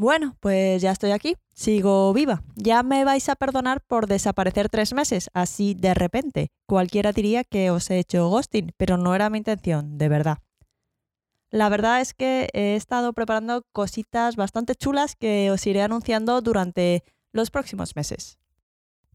Bueno, 0.00 0.34
pues 0.40 0.80
ya 0.80 0.92
estoy 0.92 1.10
aquí, 1.10 1.36
sigo 1.52 2.14
viva. 2.14 2.42
Ya 2.56 2.82
me 2.82 3.04
vais 3.04 3.28
a 3.28 3.36
perdonar 3.36 3.82
por 3.86 4.06
desaparecer 4.06 4.70
tres 4.70 4.94
meses, 4.94 5.28
así 5.34 5.74
de 5.74 5.92
repente. 5.92 6.48
Cualquiera 6.66 7.12
diría 7.12 7.44
que 7.44 7.70
os 7.70 7.90
he 7.90 7.98
hecho 7.98 8.30
ghosting, 8.30 8.72
pero 8.78 8.96
no 8.96 9.14
era 9.14 9.28
mi 9.28 9.36
intención, 9.36 9.98
de 9.98 10.08
verdad. 10.08 10.38
La 11.50 11.68
verdad 11.68 12.00
es 12.00 12.14
que 12.14 12.48
he 12.54 12.76
estado 12.76 13.12
preparando 13.12 13.66
cositas 13.72 14.36
bastante 14.36 14.74
chulas 14.74 15.16
que 15.16 15.50
os 15.50 15.66
iré 15.66 15.82
anunciando 15.82 16.40
durante 16.40 17.04
los 17.32 17.50
próximos 17.50 17.94
meses. 17.94 18.38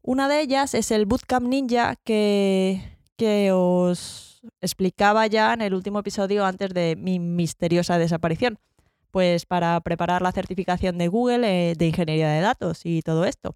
Una 0.03 0.29
de 0.29 0.39
ellas 0.39 0.75
es 0.75 0.91
el 0.91 1.07
Bootcamp 1.07 1.47
Ninja 1.47 1.95
que, 2.03 2.95
que 3.17 3.51
os 3.51 4.39
explicaba 4.61 5.25
ya 5.25 5.51
en 5.51 5.61
el 5.61 5.73
último 5.73 5.97
episodio 5.97 6.45
antes 6.45 6.75
de 6.75 6.95
mi 6.95 7.17
misteriosa 7.17 7.97
desaparición 7.97 8.59
pues 9.15 9.45
para 9.45 9.79
preparar 9.79 10.21
la 10.21 10.33
certificación 10.33 10.97
de 10.97 11.07
Google 11.07 11.47
eh, 11.47 11.75
de 11.75 11.87
ingeniería 11.87 12.27
de 12.31 12.41
datos 12.41 12.81
y 12.83 13.01
todo 13.01 13.23
esto. 13.23 13.55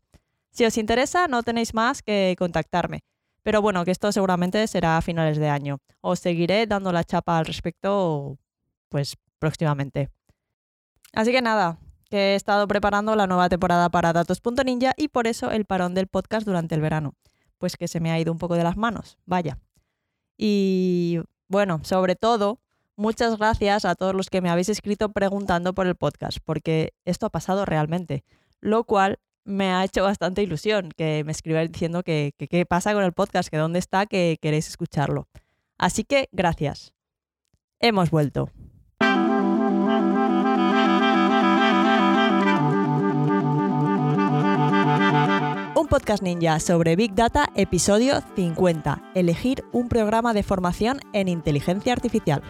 Si 0.52 0.64
os 0.64 0.78
interesa, 0.78 1.28
no 1.28 1.44
tenéis 1.44 1.74
más 1.74 2.02
que 2.02 2.34
contactarme. 2.40 3.04
Pero 3.44 3.62
bueno, 3.62 3.84
que 3.84 3.92
esto 3.92 4.10
seguramente 4.14 4.66
será 4.68 4.96
a 4.96 5.02
finales 5.02 5.38
de 5.38 5.50
año. 5.50 5.80
Os 6.00 6.20
seguiré 6.20 6.66
dando 6.66 6.94
la 6.94 7.04
chapa 7.04 7.38
al 7.38 7.46
respecto, 7.46 8.38
pues 8.88 9.18
próximamente. 9.38 10.10
Así 11.12 11.34
que 11.34 11.42
nada, 11.42 11.78
que 12.10 12.32
he 12.32 12.36
estado 12.36 12.66
preparando 12.66 13.18
la 13.18 13.28
nueva 13.28 13.50
temporada 13.50 13.90
para 13.90 14.14
Datos.ninja 14.14 14.94
y 14.96 15.10
por 15.10 15.28
eso 15.28 15.52
el 15.52 15.66
parón 15.66 15.94
del 15.94 16.08
podcast 16.08 16.46
durante 16.46 16.74
el 16.76 16.80
verano. 16.80 17.16
Pues 17.58 17.76
que 17.76 17.90
se 17.90 18.00
me 18.00 18.12
ha 18.12 18.20
ido 18.22 18.32
un 18.32 18.38
poco 18.38 18.56
de 18.56 18.64
las 18.64 18.78
manos, 18.78 19.18
vaya. 19.26 19.60
Y 20.38 21.20
bueno, 21.50 21.82
sobre 21.84 22.16
todo, 22.16 22.62
Muchas 23.00 23.38
gracias 23.38 23.86
a 23.86 23.96
todos 23.96 24.14
los 24.14 24.30
que 24.30 24.42
me 24.42 24.50
habéis 24.50 24.68
escrito 24.68 25.08
preguntando 25.14 25.74
por 25.74 25.88
el 25.88 25.96
podcast, 25.96 26.40
porque 26.44 26.92
esto 27.06 27.28
ha 27.28 27.30
pasado 27.30 27.64
realmente, 27.64 28.26
lo 28.60 28.84
cual 28.84 29.20
me 29.46 29.72
ha 29.72 29.86
hecho 29.86 30.04
bastante 30.04 30.44
ilusión 30.44 30.90
que 30.98 31.24
me 31.24 31.32
escribáis 31.32 31.72
diciendo 31.72 32.04
que 32.04 32.34
qué 32.38 32.66
pasa 32.66 32.94
con 32.94 33.06
el 33.06 33.14
podcast, 33.14 33.48
que 33.48 33.56
dónde 33.56 33.80
está, 33.80 34.06
que 34.06 34.38
queréis 34.42 34.68
escucharlo. 34.68 35.30
Así 35.78 36.04
que 36.04 36.28
gracias. 36.34 36.92
Hemos 37.80 38.12
vuelto. 38.12 38.50
Un 45.74 45.88
podcast 45.88 46.22
ninja 46.22 46.60
sobre 46.60 46.98
Big 46.98 47.16
Data, 47.16 47.48
episodio 47.56 48.20
50. 48.36 49.12
Elegir 49.16 49.64
un 49.72 49.88
programa 49.88 50.34
de 50.34 50.44
formación 50.44 51.00
en 51.14 51.30
inteligencia 51.30 51.94
artificial. 51.94 52.44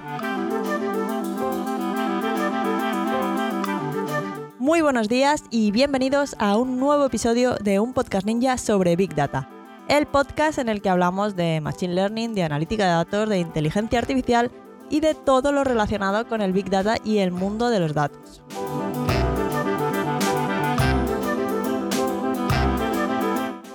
Muy 4.69 4.81
buenos 4.81 5.09
días 5.09 5.45
y 5.49 5.71
bienvenidos 5.71 6.35
a 6.37 6.55
un 6.55 6.79
nuevo 6.79 7.03
episodio 7.03 7.55
de 7.55 7.79
un 7.79 7.91
podcast 7.91 8.27
ninja 8.27 8.55
sobre 8.59 8.95
Big 8.95 9.15
Data. 9.15 9.49
El 9.87 10.05
podcast 10.05 10.59
en 10.59 10.69
el 10.69 10.83
que 10.83 10.89
hablamos 10.89 11.35
de 11.35 11.59
Machine 11.59 11.95
Learning, 11.95 12.35
de 12.35 12.43
analítica 12.43 12.85
de 12.85 12.91
datos, 12.91 13.29
de 13.29 13.39
inteligencia 13.39 13.97
artificial 13.97 14.51
y 14.91 14.99
de 14.99 15.15
todo 15.15 15.51
lo 15.51 15.63
relacionado 15.63 16.27
con 16.27 16.41
el 16.41 16.53
Big 16.53 16.69
Data 16.69 16.97
y 17.03 17.17
el 17.17 17.31
mundo 17.31 17.71
de 17.71 17.79
los 17.79 17.95
datos. 17.95 18.43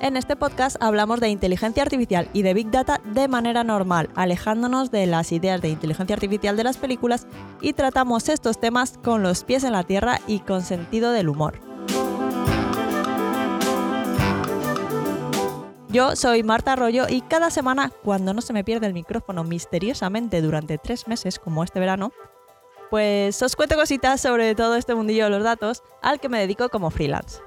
En 0.05 0.19
este 0.19 0.37
podcast 0.37 0.77
hablamos 0.81 1.19
de 1.21 1.31
inteligencia 1.31 1.83
artificial 1.83 2.29
y 2.35 2.43
de 2.43 2.53
Big 2.53 2.71
Data 2.71 3.01
de 3.07 3.27
manera 3.27 3.65
normal, 3.65 4.11
alejándonos 4.15 4.91
de 4.91 5.07
las 5.07 5.33
ideas 5.33 5.63
de 5.63 5.71
inteligencia 5.71 6.13
artificial 6.13 6.59
de 6.59 6.65
las 6.65 6.77
películas 6.77 7.27
y 7.63 7.73
tratamos 7.73 8.29
estos 8.29 8.61
temas 8.61 8.99
con 9.03 9.23
los 9.23 9.45
pies 9.45 9.65
en 9.65 9.73
la 9.73 9.83
tierra 9.83 10.21
y 10.27 10.41
con 10.41 10.61
sentido 10.61 11.11
del 11.13 11.31
humor. 11.31 11.59
Yo 15.89 16.17
soy 16.17 16.43
Marta 16.43 16.75
Arroyo 16.75 17.07
y 17.09 17.23
cada 17.23 17.49
semana, 17.49 17.91
cuando 18.03 18.35
no 18.35 18.43
se 18.43 18.53
me 18.53 18.63
pierde 18.63 18.87
el 18.87 18.93
micrófono 18.93 19.43
misteriosamente 19.43 20.43
durante 20.43 20.77
tres 20.77 21.09
meses 21.09 21.39
como 21.39 21.65
este 21.65 21.81
verano, 21.81 22.13
pues 22.91 23.43
os 23.43 23.57
cuento 23.57 23.75
cositas 23.75 24.21
sobre 24.21 24.55
todo 24.55 24.77
este 24.77 24.95
mundillo 24.95 25.25
de 25.25 25.31
los 25.31 25.45
datos 25.45 25.83
al 26.03 26.21
que 26.21 26.29
me 26.29 26.41
dedico 26.41 26.69
como 26.69 26.91
freelance. 26.91 27.41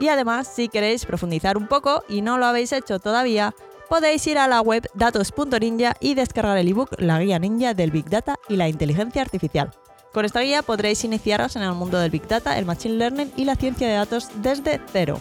Y 0.00 0.08
además, 0.08 0.50
si 0.54 0.68
queréis 0.68 1.04
profundizar 1.04 1.56
un 1.56 1.66
poco 1.66 2.04
y 2.08 2.22
no 2.22 2.38
lo 2.38 2.46
habéis 2.46 2.72
hecho 2.72 2.98
todavía, 2.98 3.54
podéis 3.88 4.26
ir 4.26 4.38
a 4.38 4.46
la 4.46 4.60
web 4.60 4.88
datos.ninja 4.94 5.96
y 6.00 6.14
descargar 6.14 6.58
el 6.58 6.68
ebook 6.68 6.90
La 6.98 7.18
Guía 7.20 7.38
Ninja 7.38 7.74
del 7.74 7.90
Big 7.90 8.08
Data 8.08 8.36
y 8.48 8.56
la 8.56 8.68
Inteligencia 8.68 9.22
Artificial. 9.22 9.70
Con 10.12 10.24
esta 10.24 10.40
guía 10.40 10.62
podréis 10.62 11.04
iniciaros 11.04 11.56
en 11.56 11.62
el 11.62 11.72
mundo 11.72 11.98
del 11.98 12.10
Big 12.10 12.26
Data, 12.26 12.58
el 12.58 12.64
Machine 12.64 12.94
Learning 12.94 13.32
y 13.36 13.44
la 13.44 13.56
ciencia 13.56 13.88
de 13.88 13.94
datos 13.94 14.28
desde 14.42 14.80
cero. 14.92 15.20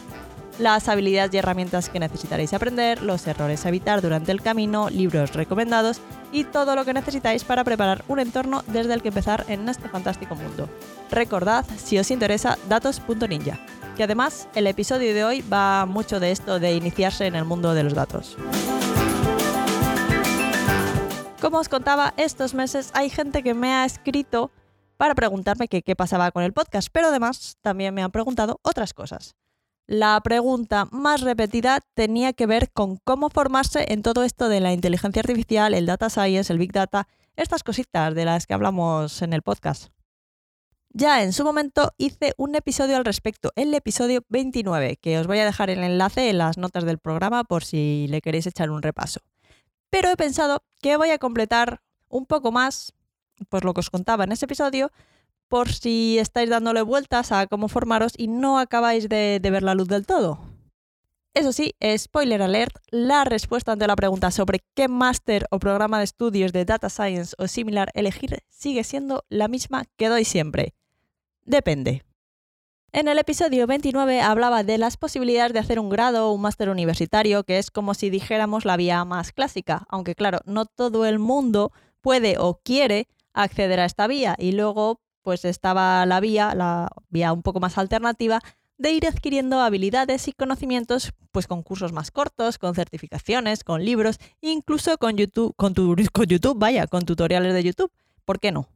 Las 0.60 0.90
habilidades 0.90 1.34
y 1.34 1.38
herramientas 1.38 1.90
que 1.90 2.00
necesitaréis 2.00 2.54
aprender, 2.54 3.04
los 3.04 3.28
errores 3.28 3.66
a 3.66 3.70
evitar 3.70 4.02
durante 4.02 4.32
el 4.32 4.42
camino, 4.42 4.90
libros 4.90 5.34
recomendados 5.34 6.02
y 6.32 6.46
todo 6.46 6.76
lo 6.76 6.84
que 6.84 6.94
necesitáis 6.94 7.44
para 7.44 7.64
preparar 7.64 8.04
un 8.08 8.20
entorno 8.20 8.64
desde 8.68 8.94
el 8.94 9.02
que 9.02 9.10
empezar 9.10 9.46
en 9.50 9.70
este 9.70 9.88
fantástico 9.88 10.36
mundo. 10.36 10.68
Recordad, 11.12 11.64
si 11.78 12.00
os 12.00 12.10
interesa, 12.10 12.58
datos.ninja. 12.68 13.60
Que 13.98 14.04
además 14.04 14.48
el 14.54 14.68
episodio 14.68 15.12
de 15.16 15.26
hoy 15.26 15.42
va 15.42 15.88
mucho 15.88 16.20
de 16.20 16.30
esto 16.30 16.60
de 16.60 16.76
iniciarse 16.76 17.26
en 17.26 17.36
el 17.36 17.46
mundo 17.46 17.74
de 17.74 17.82
los 17.82 17.96
datos. 17.96 18.38
Como 21.42 21.58
os 21.58 21.68
contaba, 21.68 22.14
estos 22.16 22.54
meses 22.54 22.92
hay 22.94 23.10
gente 23.10 23.42
que 23.42 23.56
me 23.56 23.74
ha 23.74 23.86
escrito 23.86 24.52
para 24.98 25.16
preguntarme 25.16 25.68
qué 25.68 25.96
pasaba 25.96 26.30
con 26.30 26.44
el 26.44 26.54
podcast, 26.54 26.90
pero 26.92 27.08
además 27.08 27.58
también 27.62 27.96
me 27.96 28.04
han 28.04 28.12
preguntado 28.12 28.60
otras 28.62 28.94
cosas. 28.94 29.36
La 29.88 30.22
pregunta 30.22 30.88
más 30.92 31.22
repetida 31.22 31.80
tenía 31.96 32.34
que 32.34 32.46
ver 32.46 32.70
con 32.72 32.98
cómo 32.98 33.30
formarse 33.32 33.86
en 33.88 34.04
todo 34.04 34.24
esto 34.24 34.48
de 34.48 34.60
la 34.60 34.74
inteligencia 34.74 35.22
artificial, 35.22 35.74
el 35.74 35.88
data 35.88 36.12
science, 36.12 36.54
el 36.54 36.60
big 36.60 36.72
data, 36.72 37.08
estas 37.36 37.64
cositas 37.64 38.14
de 38.14 38.26
las 38.26 38.46
que 38.46 38.54
hablamos 38.54 39.24
en 39.24 39.34
el 39.34 39.42
podcast. 39.42 39.97
Ya 41.00 41.22
en 41.22 41.32
su 41.32 41.44
momento 41.44 41.94
hice 42.00 42.34
un 42.38 42.56
episodio 42.56 42.98
al 42.98 43.06
respecto, 43.06 43.52
el 43.56 43.72
episodio 43.76 44.24
29, 44.30 44.98
que 44.98 45.20
os 45.20 45.28
voy 45.28 45.38
a 45.38 45.46
dejar 45.46 45.70
el 45.70 45.84
enlace 45.84 46.32
en 46.32 46.40
las 46.40 46.58
notas 46.58 46.86
del 46.86 46.98
programa 46.98 47.44
por 47.44 47.64
si 47.64 48.08
le 48.10 48.20
queréis 48.20 48.48
echar 48.48 48.72
un 48.72 48.82
repaso. 48.82 49.20
Pero 49.92 50.10
he 50.10 50.18
pensado 50.18 50.64
que 50.82 50.98
voy 50.98 51.12
a 51.12 51.20
completar 51.20 51.84
un 52.10 52.26
poco 52.26 52.52
más, 52.52 52.96
pues 53.48 53.64
lo 53.64 53.76
que 53.76 53.82
os 53.82 53.92
contaba 53.92 54.24
en 54.24 54.32
ese 54.32 54.46
episodio, 54.46 54.92
por 55.48 55.72
si 55.72 56.18
estáis 56.18 56.50
dándole 56.50 56.82
vueltas 56.82 57.32
a 57.32 57.46
cómo 57.46 57.68
formaros 57.68 58.14
y 58.18 58.28
no 58.28 58.58
acabáis 58.58 59.08
de, 59.08 59.38
de 59.40 59.52
ver 59.52 59.62
la 59.62 59.76
luz 59.76 59.90
del 59.90 60.08
todo. 60.08 60.40
Eso 61.36 61.54
sí, 61.54 61.76
spoiler 61.96 62.42
alert, 62.42 62.76
la 62.90 63.24
respuesta 63.24 63.72
ante 63.72 63.86
la 63.86 63.96
pregunta 63.96 64.32
sobre 64.32 64.62
qué 64.74 64.88
máster 64.88 65.46
o 65.52 65.60
programa 65.60 66.00
de 66.00 66.06
estudios 66.06 66.54
de 66.54 66.66
Data 66.66 66.90
Science 66.90 67.36
o 67.38 67.48
similar 67.48 67.92
elegir 67.94 68.40
sigue 68.50 68.84
siendo 68.84 69.26
la 69.30 69.48
misma 69.48 69.86
que 69.96 70.08
doy 70.08 70.26
siempre. 70.26 70.74
Depende. 71.48 72.04
En 72.92 73.08
el 73.08 73.20
episodio 73.20 73.68
29 73.68 74.20
hablaba 74.20 74.64
de 74.64 74.78
las 74.78 74.98
posibilidades 74.98 75.54
de 75.54 75.60
hacer 75.60 75.80
un 75.80 75.90
grado 75.90 76.28
o 76.28 76.34
un 76.34 76.42
máster 76.42 76.70
universitario, 76.70 77.46
que 77.46 77.58
es 77.58 77.72
como 77.72 77.94
si 77.94 78.10
dijéramos 78.10 78.66
la 78.66 78.76
vía 78.76 79.06
más 79.06 79.32
clásica, 79.32 79.86
aunque 79.88 80.14
claro, 80.14 80.40
no 80.44 80.66
todo 80.66 81.06
el 81.06 81.20
mundo 81.20 81.72
puede 82.02 82.38
o 82.38 82.60
quiere 82.62 83.08
acceder 83.34 83.80
a 83.80 83.86
esta 83.86 84.08
vía 84.08 84.36
y 84.38 84.52
luego 84.52 85.00
pues 85.22 85.46
estaba 85.46 86.06
la 86.06 86.20
vía, 86.20 86.54
la 86.54 86.90
vía 87.10 87.32
un 87.32 87.44
poco 87.44 87.62
más 87.62 87.78
alternativa 87.78 88.42
de 88.78 88.92
ir 88.92 89.08
adquiriendo 89.08 89.62
habilidades 89.62 90.28
y 90.28 90.34
conocimientos 90.34 91.14
pues 91.32 91.48
con 91.48 91.64
cursos 91.64 91.94
más 91.94 92.12
cortos, 92.12 92.58
con 92.58 92.76
certificaciones, 92.76 93.64
con 93.64 93.86
libros, 93.86 94.18
incluso 94.42 94.98
con 94.98 95.16
YouTube, 95.16 95.56
con, 95.56 95.74
con 95.74 96.26
YouTube, 96.26 96.60
vaya, 96.60 96.88
con 96.88 97.06
tutoriales 97.06 97.54
de 97.54 97.64
YouTube. 97.64 97.92
¿Por 98.26 98.42
qué 98.42 98.52
no? 98.52 98.68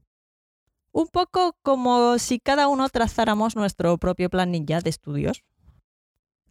Un 0.93 1.07
poco 1.07 1.55
como 1.61 2.17
si 2.17 2.39
cada 2.39 2.67
uno 2.67 2.89
trazáramos 2.89 3.55
nuestro 3.55 3.97
propio 3.97 4.29
plan 4.29 4.51
ninja 4.51 4.81
de 4.81 4.89
estudios. 4.89 5.43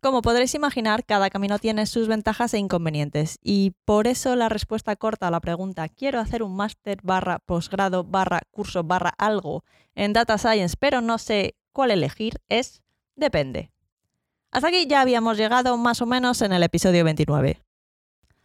Como 0.00 0.22
podréis 0.22 0.54
imaginar, 0.54 1.04
cada 1.04 1.28
camino 1.28 1.58
tiene 1.58 1.84
sus 1.84 2.08
ventajas 2.08 2.54
e 2.54 2.58
inconvenientes 2.58 3.38
y 3.42 3.72
por 3.84 4.06
eso 4.06 4.34
la 4.36 4.48
respuesta 4.48 4.96
corta 4.96 5.28
a 5.28 5.30
la 5.30 5.40
pregunta 5.40 5.90
quiero 5.90 6.20
hacer 6.20 6.42
un 6.42 6.56
máster 6.56 7.00
barra 7.02 7.38
posgrado 7.38 8.02
barra 8.02 8.40
curso 8.50 8.82
barra 8.82 9.12
algo 9.18 9.62
en 9.94 10.14
Data 10.14 10.38
Science 10.38 10.74
pero 10.78 11.02
no 11.02 11.18
sé 11.18 11.54
cuál 11.72 11.90
elegir 11.90 12.40
es 12.48 12.82
depende. 13.14 13.72
Hasta 14.50 14.68
aquí 14.68 14.86
ya 14.86 15.02
habíamos 15.02 15.36
llegado 15.36 15.76
más 15.76 16.00
o 16.00 16.06
menos 16.06 16.40
en 16.40 16.54
el 16.54 16.62
episodio 16.62 17.04
29. 17.04 17.62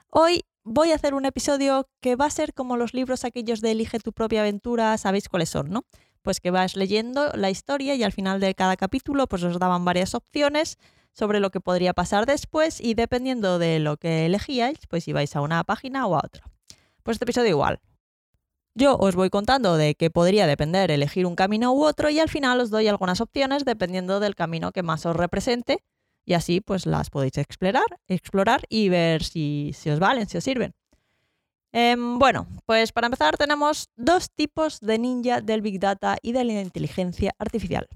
Hoy 0.10 0.44
voy 0.66 0.92
a 0.92 0.96
hacer 0.96 1.14
un 1.14 1.26
episodio 1.26 1.88
que 2.02 2.16
va 2.16 2.26
a 2.26 2.30
ser 2.32 2.54
como 2.54 2.76
los 2.76 2.94
libros 2.94 3.24
aquellos 3.24 3.62
de 3.62 3.72
Elige 3.72 4.00
tu 4.00 4.12
propia 4.12 4.42
aventura, 4.42 4.98
sabéis 4.98 5.30
cuáles 5.30 5.50
son, 5.50 5.70
¿no? 5.70 5.86
Pues 6.24 6.40
que 6.42 6.50
vas 6.50 6.76
leyendo 6.76 7.32
la 7.36 7.52
historia 7.52 7.94
y 7.94 8.04
al 8.04 8.12
final 8.12 8.40
de 8.40 8.56
cada 8.56 8.76
capítulo 8.76 9.28
pues 9.28 9.44
os 9.44 9.60
daban 9.60 9.86
varias 9.86 10.16
opciones 10.16 10.78
sobre 11.14 11.40
lo 11.40 11.52
que 11.52 11.62
podría 11.62 11.94
pasar 11.94 12.26
después 12.26 12.82
y 12.82 12.96
dependiendo 12.96 13.60
de 13.60 13.80
lo 13.80 13.98
que 13.98 14.26
elegíais, 14.26 14.80
pues 14.90 15.08
ibais 15.08 15.36
a 15.36 15.42
una 15.42 15.64
página 15.64 16.08
o 16.08 16.16
a 16.16 16.22
otra. 16.26 16.50
Pues 17.04 17.16
este 17.16 17.26
episodio 17.26 17.52
igual. 17.52 17.80
Yo 18.74 18.98
os 18.98 19.16
voy 19.16 19.30
contando 19.30 19.78
de 19.78 19.96
qué 19.96 20.10
podría 20.10 20.48
depender 20.48 20.90
elegir 20.90 21.28
un 21.28 21.36
camino 21.36 21.74
u 21.74 21.86
otro 21.86 22.10
y 22.10 22.20
al 22.20 22.28
final 22.28 22.60
os 22.60 22.72
doy 22.72 22.88
algunas 22.88 23.22
opciones 23.22 23.64
dependiendo 23.64 24.20
del 24.20 24.36
camino 24.36 24.72
que 24.72 24.84
más 24.84 25.06
os 25.06 25.16
represente 25.16 25.84
y 26.26 26.34
así 26.34 26.62
pues 26.62 26.86
las 26.86 27.10
podéis 27.10 27.38
explorar, 27.38 27.86
explorar 28.08 28.62
y 28.70 28.90
ver 28.90 29.24
si, 29.24 29.72
si 29.74 29.90
os 29.90 30.00
valen, 30.00 30.28
si 30.28 30.38
os 30.38 30.44
sirven. 30.44 30.74
Em, 31.72 32.20
bueno, 32.20 32.48
pues 32.66 32.92
para 32.92 33.08
empezar 33.08 33.38
tenemos 33.38 33.90
dos 33.96 34.30
tipos 34.32 34.80
de 34.80 34.98
ninja 34.98 35.42
del 35.42 35.62
Big 35.62 35.80
Data 35.80 36.18
y 36.22 36.32
de 36.32 36.44
la 36.44 36.62
inteligencia 36.62 37.34
artificial. 37.38 37.88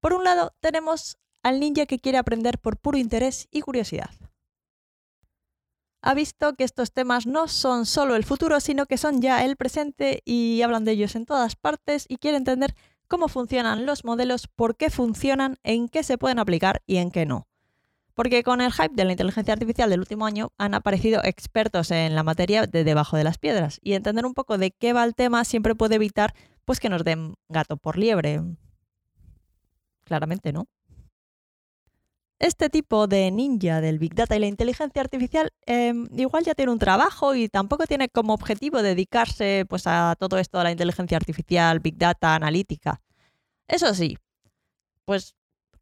Por 0.00 0.12
un 0.12 0.24
lado 0.24 0.52
tenemos 0.60 1.18
al 1.42 1.60
ninja 1.60 1.86
que 1.86 1.98
quiere 1.98 2.18
aprender 2.18 2.58
por 2.58 2.76
puro 2.76 2.98
interés 2.98 3.48
y 3.50 3.60
curiosidad 3.60 4.10
ha 6.02 6.14
visto 6.14 6.54
que 6.54 6.64
estos 6.64 6.92
temas 6.92 7.26
no 7.26 7.48
son 7.48 7.86
solo 7.86 8.16
el 8.16 8.24
futuro, 8.24 8.60
sino 8.60 8.86
que 8.86 8.98
son 8.98 9.20
ya 9.20 9.44
el 9.44 9.56
presente 9.56 10.22
y 10.24 10.62
hablan 10.62 10.84
de 10.84 10.92
ellos 10.92 11.16
en 11.16 11.26
todas 11.26 11.56
partes 11.56 12.04
y 12.08 12.18
quiere 12.18 12.36
entender 12.36 12.74
cómo 13.08 13.28
funcionan 13.28 13.86
los 13.86 14.04
modelos, 14.04 14.48
por 14.48 14.76
qué 14.76 14.90
funcionan, 14.90 15.56
en 15.62 15.88
qué 15.88 16.02
se 16.02 16.18
pueden 16.18 16.38
aplicar 16.38 16.82
y 16.86 16.98
en 16.98 17.10
qué 17.10 17.26
no. 17.26 17.47
Porque 18.18 18.42
con 18.42 18.60
el 18.60 18.72
hype 18.72 18.96
de 18.96 19.04
la 19.04 19.12
inteligencia 19.12 19.54
artificial 19.54 19.90
del 19.90 20.00
último 20.00 20.26
año 20.26 20.50
han 20.58 20.74
aparecido 20.74 21.22
expertos 21.22 21.92
en 21.92 22.16
la 22.16 22.24
materia 22.24 22.66
de 22.66 22.82
debajo 22.82 23.16
de 23.16 23.22
las 23.22 23.38
piedras 23.38 23.78
y 23.80 23.92
entender 23.92 24.26
un 24.26 24.34
poco 24.34 24.58
de 24.58 24.72
qué 24.72 24.92
va 24.92 25.04
el 25.04 25.14
tema 25.14 25.44
siempre 25.44 25.76
puede 25.76 25.94
evitar 25.94 26.34
pues 26.64 26.80
que 26.80 26.88
nos 26.88 27.04
den 27.04 27.36
gato 27.48 27.76
por 27.76 27.96
liebre. 27.96 28.42
Claramente, 30.02 30.52
¿no? 30.52 30.66
este 32.40 32.68
tipo 32.70 33.06
de 33.06 33.30
ninja 33.30 33.80
del 33.80 34.00
Big 34.00 34.16
Data 34.16 34.34
y 34.34 34.40
la 34.40 34.46
inteligencia 34.46 35.00
artificial 35.00 35.52
em, 35.66 36.08
igual 36.10 36.42
ya 36.42 36.56
tiene 36.56 36.72
un 36.72 36.80
trabajo 36.80 37.36
y 37.36 37.48
tampoco 37.48 37.86
tiene 37.86 38.08
como 38.08 38.34
objetivo 38.34 38.82
dedicarse 38.82 39.64
pues, 39.68 39.86
a 39.86 40.16
todo 40.18 40.38
esto 40.38 40.58
de 40.58 40.64
la 40.64 40.72
inteligencia 40.72 41.16
artificial, 41.16 41.78
Big 41.78 41.96
Data, 41.96 42.34
analítica. 42.34 43.00
Eso 43.68 43.94
sí, 43.94 44.18
pues 45.04 45.36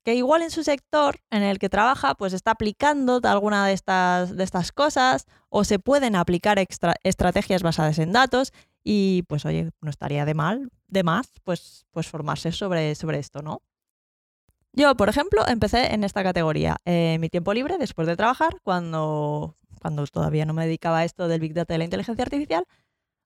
que 0.07 0.15
igual 0.15 0.43
en 0.43 0.53
su 0.53 0.63
sector 0.63 1.19
en 1.31 1.43
el 1.43 1.59
que 1.59 1.69
trabaja 1.69 2.15
pues 2.15 2.33
está 2.33 2.53
aplicando 2.53 3.21
alguna 3.25 3.67
de 3.67 3.73
estas, 3.73 4.37
de 4.37 4.45
estas 4.45 4.71
cosas 4.71 5.27
o 5.49 5.65
se 5.65 5.81
pueden 5.81 6.15
aplicar 6.15 6.65
estrategias 7.03 7.65
basadas 7.65 7.99
en 7.99 8.13
datos 8.13 8.53
y 8.85 9.25
pues 9.25 9.45
oye, 9.45 9.73
no 9.81 9.91
estaría 9.91 10.25
de 10.25 10.35
mal, 10.35 10.71
de 10.87 11.03
más, 11.03 11.33
pues, 11.43 11.87
pues 11.91 12.07
formarse 12.07 12.53
sobre, 12.53 12.95
sobre 12.95 13.19
esto, 13.19 13.43
¿no? 13.43 13.63
Yo, 14.73 14.95
por 14.95 15.09
ejemplo, 15.09 15.43
empecé 15.49 15.93
en 15.93 16.05
esta 16.05 16.23
categoría. 16.23 16.77
En 16.85 17.21
mi 17.21 17.29
tiempo 17.29 17.53
libre, 17.53 17.77
después 17.77 18.07
de 18.07 18.15
trabajar, 18.15 18.61
cuando, 18.63 19.57
cuando 19.83 20.07
todavía 20.07 20.45
no 20.45 20.55
me 20.55 20.67
dedicaba 20.67 20.99
a 20.99 21.05
esto 21.05 21.27
del 21.27 21.41
Big 21.41 21.53
Data 21.53 21.75
y 21.75 21.79
la 21.79 21.85
inteligencia 21.85 22.23
artificial, 22.23 22.65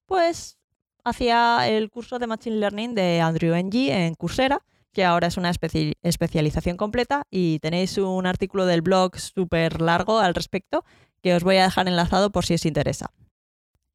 pues 0.07 0.57
hacía 1.05 1.69
el 1.69 1.91
curso 1.91 2.19
de 2.19 2.27
Machine 2.27 2.57
Learning 2.57 2.95
de 2.95 3.21
Andrew 3.21 3.55
Ng 3.55 3.75
en 3.75 4.15
Coursera, 4.15 4.63
que 4.93 5.05
ahora 5.05 5.29
es 5.29 5.37
una 5.37 5.51
especialización 5.51 6.77
completa 6.77 7.25
y 7.31 7.59
tenéis 7.61 7.99
un 7.99 8.27
artículo 8.27 8.67
del 8.67 8.83
blog 8.83 9.19
súper 9.19 9.81
largo 9.81 10.19
al 10.19 10.35
respecto 10.35 10.85
que 11.23 11.35
os 11.35 11.45
voy 11.45 11.57
a 11.57 11.65
dejar 11.65 11.89
enlazado 11.89 12.31
por 12.31 12.45
si 12.45 12.55
os 12.55 12.67
interesa. 12.67 13.13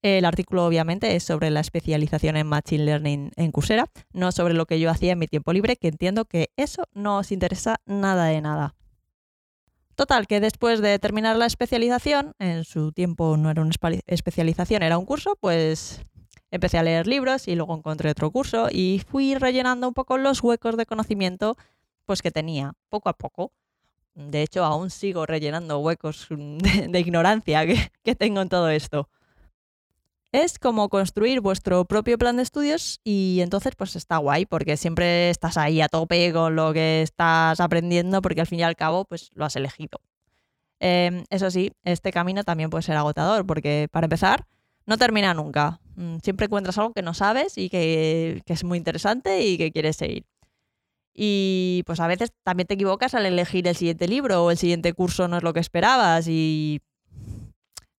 El 0.02 0.26
artículo 0.26 0.66
obviamente 0.66 1.16
es 1.16 1.24
sobre 1.24 1.50
la 1.50 1.62
especialización 1.62 2.38
en 2.38 2.46
Machine 2.46 2.86
Learning 2.86 3.32
en 3.36 3.52
Coursera, 3.52 3.88
no 4.14 4.32
sobre 4.32 4.54
lo 4.54 4.68
que 4.68 4.80
yo 4.80 4.92
hacía 4.92 5.14
en 5.14 5.20
mi 5.20 5.28
tiempo 5.28 5.52
libre, 5.52 5.78
que 5.78 5.88
entiendo 5.88 6.26
que 6.26 6.52
eso 6.58 6.84
no 6.94 7.18
os 7.18 7.32
interesa 7.32 7.78
nada 7.88 8.26
de 8.26 8.40
nada. 8.42 8.76
Total, 9.96 10.28
que 10.28 10.40
después 10.40 10.82
de 10.82 11.00
terminar 11.00 11.38
la 11.38 11.48
especialización, 11.48 12.34
en 12.38 12.66
su 12.66 12.92
tiempo 12.92 13.36
no 13.38 13.50
era 13.50 13.64
una 13.64 13.72
especialización, 14.06 14.84
era 14.84 14.98
un 14.98 15.06
curso, 15.06 15.38
pues 15.40 16.02
empecé 16.56 16.78
a 16.78 16.84
leer 16.84 17.08
libros 17.08 17.48
y 17.48 17.56
luego 17.56 17.76
encontré 17.76 18.10
otro 18.10 18.32
curso 18.32 18.68
y 18.72 19.02
fui 19.08 19.36
rellenando 19.36 19.88
un 19.88 19.94
poco 19.94 20.18
los 20.18 20.42
huecos 20.42 20.78
de 20.78 20.86
conocimiento 20.86 21.58
pues 22.06 22.22
que 22.22 22.32
tenía, 22.32 22.74
poco 22.90 23.10
a 23.10 23.14
poco. 23.14 23.52
De 24.14 24.42
hecho, 24.42 24.64
aún 24.64 24.90
sigo 24.90 25.26
rellenando 25.26 25.80
huecos 25.80 26.28
de, 26.30 27.00
ignorancia 27.00 27.66
que 28.04 28.16
tengo 28.16 28.42
en 28.42 28.50
todo 28.50 28.70
esto 28.70 29.10
es 30.44 30.60
como 30.60 30.90
construir 30.90 31.40
vuestro 31.40 31.86
propio 31.86 32.18
plan 32.18 32.36
de 32.36 32.44
estudios 32.44 33.00
y 33.06 33.40
entonces 33.42 33.74
pues 33.78 33.96
está 33.96 34.18
guay 34.18 34.46
porque 34.46 34.76
siempre 34.76 35.30
estás 35.30 35.56
ahí 35.56 35.80
a 35.80 35.88
tope 35.88 36.34
con 36.34 36.56
lo 36.58 36.74
que 36.74 37.02
estás 37.02 37.62
aprendiendo 37.62 38.22
porque 38.22 38.42
al 38.42 38.48
fin 38.48 38.60
y 38.60 38.64
al 38.64 38.76
cabo 38.76 39.06
pues 39.06 39.32
lo 39.34 39.46
has 39.46 39.56
elegido. 39.56 40.02
Em, 40.80 41.24
eso 41.30 41.50
sí, 41.52 41.72
este 41.86 42.12
camino 42.12 42.44
también 42.44 42.70
puede 42.70 42.82
ser 42.84 42.98
agotador 42.98 43.46
porque 43.46 43.88
para 43.92 44.06
empezar 44.06 44.46
no 44.86 44.98
termina 44.98 45.34
nunca. 45.34 45.80
Mm, 45.96 46.18
siempre 46.24 46.46
encuentras 46.46 46.78
algo 46.78 46.94
que 46.94 47.02
no 47.02 47.14
sabes 47.14 47.58
y 47.58 47.70
que, 47.70 48.42
es 48.46 48.64
muy 48.64 48.78
interesante 48.78 49.42
y 49.42 49.58
que 49.58 49.72
quieres 49.72 49.96
seguir. 49.96 50.26
Y 51.14 51.84
pues 51.86 52.00
a 52.00 52.08
veces 52.08 52.34
también 52.44 52.68
te 52.68 52.74
equivocas 52.74 53.16
al 53.16 53.26
elegir 53.26 53.68
el 53.68 53.76
siguiente 53.76 54.08
libro 54.08 54.44
o 54.44 54.52
el 54.52 54.58
siguiente 54.58 54.94
curso 54.94 55.28
no 55.28 55.38
es 55.38 55.44
lo 55.44 55.54
que 55.54 55.62
esperabas 55.62 56.28
y 56.28 56.82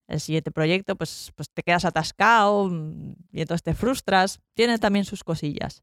el 0.07 0.21
siguiente 0.21 0.51
proyecto, 0.51 0.97
pues, 0.97 1.33
pues 1.35 1.51
te 1.51 1.63
quedas 1.63 1.85
atascado 1.85 2.69
mm, 2.69 3.15
y 3.33 3.41
entonces 3.41 3.63
te 3.63 3.75
frustras. 3.75 4.41
Tiene 4.55 4.79
también 4.79 5.05
sus 5.05 5.25
cosillas. 5.25 5.83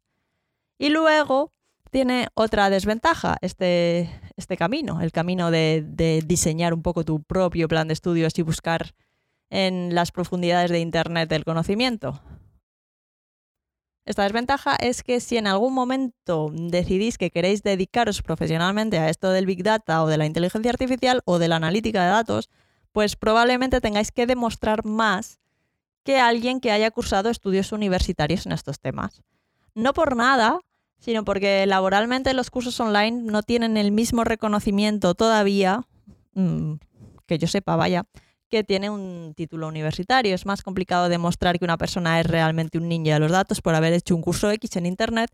Y 0.77 0.89
luego 0.89 1.51
tiene 1.91 2.27
otra 2.33 2.69
desventaja 2.69 3.37
este, 3.41 4.09
este 4.35 4.57
camino, 4.57 5.01
el 5.01 5.11
camino 5.11 5.51
de, 5.51 5.83
de, 5.87 6.23
diseñar 6.25 6.73
un 6.73 6.81
poco 6.81 7.03
tu 7.03 7.21
propio 7.21 7.67
plan 7.67 7.87
de 7.87 7.93
estudios 7.93 8.37
y 8.39 8.41
buscar 8.41 8.95
en 9.53 9.93
las 9.93 10.11
profundidades 10.11 10.71
de 10.71 10.79
Internet 10.79 11.31
el 11.31 11.45
conocimiento. 11.45 12.19
Esta 14.03 14.23
desventaja 14.23 14.75
es 14.75 15.03
que 15.03 15.19
si 15.19 15.37
en 15.37 15.45
algún 15.45 15.75
momento 15.75 16.49
decidís 16.51 17.19
que 17.19 17.29
queréis 17.29 17.61
dedicaros 17.61 18.23
profesionalmente 18.23 18.97
a 18.97 19.09
esto 19.09 19.29
del 19.29 19.45
Big 19.45 19.63
Data 19.63 20.03
o 20.03 20.07
de 20.07 20.17
la 20.17 20.25
inteligencia 20.25 20.71
artificial 20.71 21.21
o 21.25 21.37
de 21.37 21.47
la 21.47 21.57
analítica 21.57 22.03
de 22.03 22.09
datos, 22.09 22.49
pues 22.91 23.15
probablemente 23.15 23.79
tengáis 23.79 24.11
que 24.11 24.25
demostrar 24.25 24.85
más 24.85 25.39
que 26.03 26.17
alguien 26.17 26.59
que 26.59 26.71
haya 26.71 26.89
cursado 26.89 27.29
estudios 27.29 27.71
universitarios 27.71 28.47
en 28.47 28.53
estos 28.53 28.79
temas. 28.79 29.21
No 29.75 29.93
por 29.93 30.15
nada, 30.15 30.59
sino 30.97 31.23
porque 31.23 31.65
laboralmente 31.67 32.33
los 32.33 32.49
cursos 32.49 32.79
online 32.79 33.21
no 33.21 33.43
tienen 33.43 33.77
el 33.77 33.91
mismo 33.91 34.23
reconocimiento 34.23 35.13
todavía, 35.13 35.85
mm, 36.33 36.73
que 37.27 37.37
yo 37.37 37.47
sepa, 37.47 37.75
vaya, 37.75 38.05
que 38.49 38.63
tiene 38.63 38.89
un 38.89 39.33
título 39.35 39.67
universitario. 39.67 40.35
Es 40.35 40.45
más 40.45 40.61
complicado 40.61 41.09
demostrar 41.09 41.59
que 41.59 41.65
una 41.65 41.77
persona 41.77 42.19
es 42.19 42.27
realmente 42.27 42.77
un 42.77 42.87
ninja 42.87 43.13
de 43.13 43.19
los 43.19 43.31
datos 43.31 43.61
por 43.61 43.75
haber 43.75 43.93
hecho 43.93 44.15
un 44.15 44.21
curso 44.21 44.51
X 44.51 44.75
en 44.75 44.85
Internet, 44.85 45.31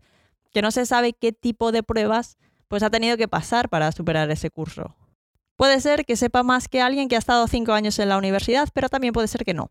que 0.52 0.62
no 0.62 0.70
se 0.70 0.86
sabe 0.86 1.12
qué 1.12 1.32
tipo 1.32 1.72
de 1.72 1.82
pruebas 1.82 2.36
pues 2.68 2.82
ha 2.82 2.90
tenido 2.90 3.16
que 3.16 3.28
pasar 3.28 3.68
para 3.68 3.90
superar 3.92 4.30
ese 4.30 4.50
curso. 4.50 4.94
Puede 5.56 5.80
ser 5.80 6.06
que 6.06 6.16
sepa 6.16 6.42
más 6.42 6.68
que 6.68 6.80
alguien 6.80 7.08
que 7.08 7.16
ha 7.16 7.18
estado 7.18 7.46
cinco 7.46 7.72
años 7.72 7.98
en 7.98 8.08
la 8.08 8.16
universidad, 8.16 8.68
pero 8.72 8.88
también 8.88 9.12
puede 9.12 9.28
ser 9.28 9.44
que 9.44 9.54
no. 9.54 9.70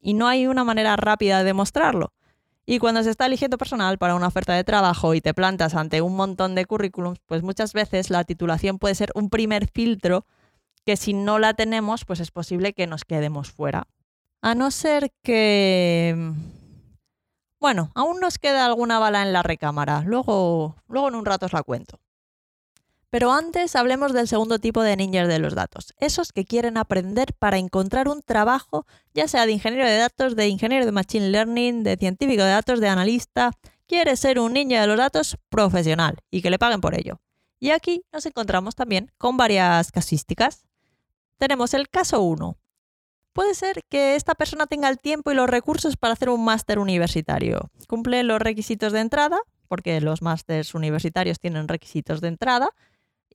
y 0.00 0.14
no 0.14 0.28
hay 0.28 0.46
una 0.46 0.62
manera 0.62 0.96
rápida 0.96 1.38
de 1.38 1.44
demostrarlo. 1.44 2.12
Y 2.66 2.78
cuando 2.78 3.02
se 3.02 3.10
está 3.10 3.26
eligiendo 3.26 3.58
personal 3.58 3.98
para 3.98 4.14
una 4.14 4.28
oferta 4.28 4.54
de 4.54 4.64
trabajo 4.64 5.14
y 5.14 5.20
te 5.20 5.34
plantas 5.34 5.74
ante 5.74 6.00
un 6.00 6.16
montón 6.16 6.54
de 6.54 6.64
currículums, 6.64 7.18
pues 7.26 7.42
muchas 7.42 7.72
veces 7.72 8.10
la 8.10 8.24
titulación 8.24 8.78
puede 8.78 8.94
ser 8.94 9.10
un 9.14 9.28
primer 9.28 9.66
filtro 9.66 10.24
que 10.84 10.96
si 10.96 11.12
no 11.12 11.38
la 11.38 11.54
tenemos, 11.54 12.04
pues 12.04 12.20
es 12.20 12.30
posible 12.30 12.72
que 12.72 12.86
nos 12.86 13.04
quedemos 13.04 13.50
fuera. 13.50 13.86
A 14.42 14.54
no 14.54 14.70
ser 14.70 15.12
que... 15.22 16.32
Bueno, 17.60 17.90
aún 17.94 18.20
nos 18.20 18.38
queda 18.38 18.66
alguna 18.66 18.98
bala 18.98 19.22
en 19.22 19.32
la 19.32 19.42
recámara. 19.42 20.02
Luego, 20.02 20.76
luego 20.86 21.08
en 21.08 21.14
un 21.14 21.24
rato 21.24 21.46
os 21.46 21.52
la 21.52 21.62
cuento. 21.62 21.98
Pero 23.14 23.32
antes 23.32 23.76
hablemos 23.76 24.12
del 24.12 24.26
segundo 24.26 24.58
tipo 24.58 24.82
de 24.82 24.96
ninjas 24.96 25.28
de 25.28 25.38
los 25.38 25.54
datos, 25.54 25.94
esos 25.98 26.32
que 26.32 26.44
quieren 26.44 26.76
aprender 26.76 27.32
para 27.38 27.58
encontrar 27.58 28.08
un 28.08 28.22
trabajo, 28.22 28.86
ya 29.14 29.28
sea 29.28 29.46
de 29.46 29.52
ingeniero 29.52 29.86
de 29.86 29.96
datos, 29.96 30.34
de 30.34 30.48
ingeniero 30.48 30.84
de 30.84 30.90
machine 30.90 31.28
learning, 31.28 31.84
de 31.84 31.96
científico 31.96 32.42
de 32.42 32.50
datos, 32.50 32.80
de 32.80 32.88
analista, 32.88 33.52
quiere 33.86 34.16
ser 34.16 34.40
un 34.40 34.54
ninja 34.54 34.80
de 34.80 34.88
los 34.88 34.96
datos 34.96 35.38
profesional 35.48 36.18
y 36.28 36.42
que 36.42 36.50
le 36.50 36.58
paguen 36.58 36.80
por 36.80 36.98
ello. 36.98 37.20
Y 37.60 37.70
aquí 37.70 38.02
nos 38.12 38.26
encontramos 38.26 38.74
también 38.74 39.12
con 39.16 39.36
varias 39.36 39.92
casísticas. 39.92 40.66
Tenemos 41.38 41.74
el 41.74 41.88
caso 41.88 42.22
1. 42.22 42.56
Puede 43.32 43.54
ser 43.54 43.80
que 43.88 44.14
esta 44.14 44.34
persona 44.34 44.66
tenga 44.66 44.88
el 44.88 44.98
tiempo 44.98 45.32
y 45.32 45.34
los 45.34 45.50
recursos 45.50 45.96
para 45.96 46.12
hacer 46.12 46.28
un 46.28 46.44
máster 46.44 46.78
universitario. 46.78 47.70
Cumple 47.88 48.22
los 48.22 48.40
requisitos 48.40 48.92
de 48.92 49.00
entrada, 49.00 49.38
porque 49.66 50.00
los 50.00 50.22
másters 50.22 50.74
universitarios 50.74 51.40
tienen 51.40 51.66
requisitos 51.66 52.20
de 52.20 52.28
entrada, 52.28 52.70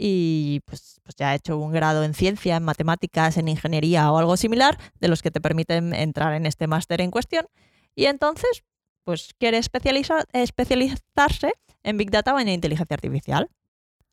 y 0.01 0.61
pues, 0.65 1.01
pues, 1.03 1.15
ya 1.17 1.31
ha 1.31 1.35
hecho 1.35 1.57
un 1.57 1.73
grado 1.73 2.05
en 2.05 2.13
ciencia, 2.13 2.55
en 2.55 2.63
matemáticas, 2.63 3.35
en 3.35 3.49
ingeniería 3.49 4.09
o 4.09 4.17
algo 4.17 4.37
similar, 4.37 4.79
de 5.01 5.09
los 5.09 5.21
que 5.21 5.29
te 5.29 5.41
permiten 5.41 5.93
entrar 5.93 6.33
en 6.33 6.45
este 6.45 6.67
máster 6.67 7.01
en 7.01 7.11
cuestión. 7.11 7.47
Y 7.95 8.05
entonces, 8.05 8.63
pues 9.03 9.33
quiere 9.37 9.57
especializarse 9.57 11.53
en 11.83 11.97
Big 11.97 12.11
Data 12.11 12.33
o 12.33 12.39
en 12.39 12.47
inteligencia 12.47 12.93
artificial. 12.93 13.49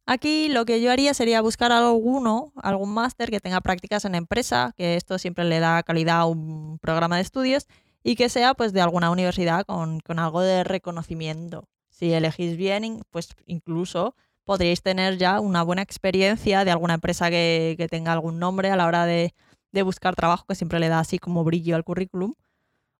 Aquí 0.08 0.48
lo 0.48 0.64
que 0.64 0.80
yo 0.80 0.92
haría 0.92 1.14
sería 1.14 1.40
buscar 1.40 1.72
alguno, 1.72 2.52
algún 2.62 2.94
máster 2.94 3.28
que 3.28 3.40
tenga 3.40 3.60
prácticas 3.60 4.04
en 4.04 4.14
empresa, 4.14 4.72
que 4.76 4.94
esto 4.94 5.18
siempre 5.18 5.44
le 5.44 5.58
da 5.58 5.82
calidad 5.82 6.20
a 6.20 6.26
un 6.26 6.78
programa 6.78 7.16
de 7.16 7.22
estudios, 7.22 7.66
y 8.04 8.14
que 8.14 8.28
sea 8.28 8.54
pues 8.54 8.72
de 8.72 8.80
alguna 8.80 9.10
universidad 9.10 9.66
con, 9.66 9.98
con 9.98 10.20
algo 10.20 10.40
de 10.42 10.62
reconocimiento. 10.62 11.68
Si 11.90 12.12
elegís 12.12 12.56
bien, 12.56 13.02
pues 13.10 13.30
incluso 13.46 14.14
podríais 14.44 14.80
tener 14.80 15.18
ya 15.18 15.40
una 15.40 15.64
buena 15.64 15.82
experiencia 15.82 16.64
de 16.64 16.70
alguna 16.70 16.94
empresa 16.94 17.30
que, 17.30 17.74
que 17.76 17.88
tenga 17.88 18.12
algún 18.12 18.38
nombre 18.38 18.70
a 18.70 18.76
la 18.76 18.86
hora 18.86 19.06
de, 19.06 19.34
de 19.72 19.82
buscar 19.82 20.14
trabajo, 20.14 20.44
que 20.48 20.54
siempre 20.54 20.78
le 20.78 20.88
da 20.88 21.00
así 21.00 21.18
como 21.18 21.42
brillo 21.42 21.74
al 21.74 21.82
currículum. 21.82 22.34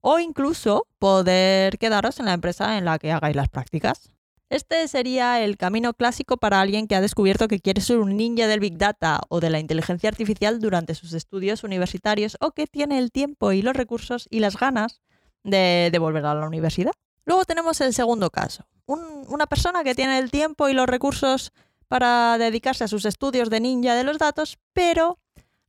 O 0.01 0.19
incluso 0.19 0.89
poder 0.99 1.79
quedaros 1.79 2.19
en 2.19 2.27
la 2.27 2.33
empresa 2.33 2.79
en 2.79 2.85
la 2.85 2.99
que 2.99 3.13
hagáis 3.13 3.37
las 3.37 3.49
prácticas. 3.49 4.11
Este 4.49 4.87
sería 4.87 5.43
el 5.43 5.57
camino 5.57 5.93
clásico 5.95 6.37
para 6.37 6.61
alguien 6.61 6.87
que 6.87 6.95
ha 6.95 7.01
descubierto 7.01 7.49
que 7.49 7.59
quiere 7.59 7.81
ser 7.81 7.99
un 7.99 8.17
ninja 8.17 8.47
del 8.47 8.61
Big 8.61 8.79
Data 8.79 9.21
o 9.29 9.41
de 9.41 9.51
la 9.51 9.59
inteligencia 9.59 10.09
artificial 10.09 10.61
durante 10.61 10.95
sus 10.95 11.15
estudios 11.15 11.65
universitarios 11.65 12.37
o 12.41 12.53
que 12.53 12.69
tiene 12.69 12.99
el 12.99 13.11
tiempo 13.11 13.51
y 13.51 13.63
los 13.63 13.75
recursos 13.75 14.29
y 14.31 14.39
las 14.39 14.57
ganas 14.57 15.01
de, 15.43 15.89
de 15.91 15.99
volver 15.99 16.25
a 16.27 16.35
la 16.35 16.47
universidad. 16.47 16.93
Luego 17.25 17.45
tenemos 17.45 17.81
el 17.81 17.93
segundo 17.93 18.31
caso. 18.31 18.67
una 18.87 19.47
persona 19.49 19.83
que 19.83 19.97
tiene 19.97 20.19
el 20.19 20.31
tiempo 20.31 20.69
y 20.69 20.75
los 20.75 20.87
recursos 20.87 21.53
para 21.89 22.39
dedicarse 22.39 22.85
a 22.85 22.89
sus 22.89 23.05
estudios 23.05 23.51
de 23.51 23.59
ninja 23.59 23.97
de 23.97 24.05
los 24.05 24.19
datos, 24.19 24.59
pero 24.73 25.19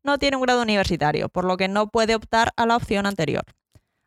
no 0.04 0.20
tiene 0.20 0.38
un 0.38 0.44
grado 0.44 0.62
universitario, 0.62 1.30
por 1.30 1.46
lo 1.46 1.58
que 1.58 1.68
no 1.68 1.88
puede 1.88 2.14
optar 2.14 2.54
a 2.56 2.68
la 2.68 2.76
opción 2.76 3.08
anterior, 3.08 3.44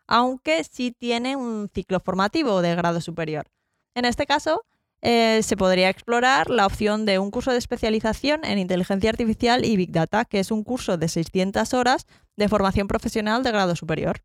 aunque 0.06 0.62
sí 0.62 0.92
tiene 0.96 1.34
un 1.34 1.68
ciclo 1.74 1.98
formativo 1.98 2.62
de 2.62 2.76
grado 2.76 3.00
superior. 3.00 3.46
En 3.94 4.04
este 4.04 4.26
caso, 4.26 4.64
eh, 5.02 5.40
se 5.42 5.56
podría 5.56 5.88
explorar 5.88 6.50
la 6.50 6.66
opción 6.66 7.06
de 7.06 7.18
un 7.18 7.30
curso 7.30 7.52
de 7.52 7.59
especialización 7.59 8.44
en 8.44 8.59
inteligencia 8.59 9.11
artificial 9.11 9.64
y 9.64 9.76
Big 9.76 9.92
Data, 9.92 10.25
que 10.25 10.40
es 10.40 10.50
un 10.50 10.62
curso 10.62 10.99
de 10.99 11.09
600 11.09 11.73
horas 11.75 12.06
de 12.37 12.49
formación 12.49 12.87
profesional 12.87 13.42
de 13.42 13.50
grado 13.50 13.76
superior. 13.76 14.23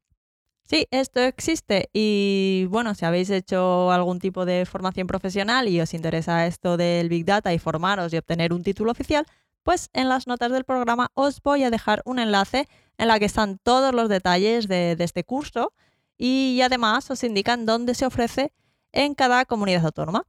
Sí, 0.66 0.88
esto 0.90 1.20
existe 1.22 1.90
y 1.94 2.66
bueno, 2.70 2.96
si 2.96 3.06
habéis 3.06 3.30
hecho 3.30 3.92
algún 3.92 4.20
tipo 4.20 4.46
de 4.46 4.66
formación 4.66 5.06
profesional 5.06 5.70
y 5.70 5.80
os 5.80 5.94
interesa 5.94 6.48
esto 6.48 6.76
del 6.76 7.08
Big 7.08 7.24
Data 7.24 7.54
y 7.54 7.60
formaros 7.60 8.12
y 8.12 8.18
obtener 8.18 8.52
un 8.52 8.64
título 8.64 8.92
oficial, 8.92 9.26
pues 9.64 9.90
en 9.94 10.10
las 10.10 10.28
notas 10.28 10.52
del 10.52 10.64
programa 10.64 11.12
os 11.14 11.42
voy 11.42 11.64
a 11.64 11.70
dejar 11.70 12.02
un 12.06 12.18
enlace 12.18 12.68
en 12.98 13.08
la 13.08 13.20
que 13.20 13.26
están 13.26 13.60
todos 13.60 13.94
los 13.94 14.10
detalles 14.10 14.68
de, 14.68 14.96
de 14.96 15.04
este 15.04 15.24
curso 15.24 15.72
y 16.18 16.60
además 16.64 17.12
os 17.12 17.24
indican 17.24 17.68
dónde 17.68 17.94
se 17.94 18.08
ofrece 18.08 18.52
en 18.96 19.14
cada 19.14 19.46
comunidad 19.46 19.86
autónoma. 19.86 20.26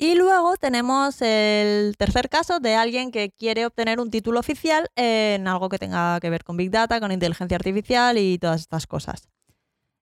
Y 0.00 0.14
luego 0.14 0.56
tenemos 0.56 1.20
el 1.22 1.96
tercer 1.96 2.28
caso 2.28 2.60
de 2.60 2.76
alguien 2.76 3.10
que 3.10 3.32
quiere 3.32 3.66
obtener 3.66 3.98
un 3.98 4.12
título 4.12 4.38
oficial 4.38 4.88
en 4.94 5.48
algo 5.48 5.68
que 5.68 5.78
tenga 5.78 6.20
que 6.20 6.30
ver 6.30 6.44
con 6.44 6.56
Big 6.56 6.70
Data, 6.70 7.00
con 7.00 7.10
inteligencia 7.10 7.56
artificial 7.56 8.16
y 8.16 8.38
todas 8.38 8.60
estas 8.60 8.86
cosas. 8.86 9.28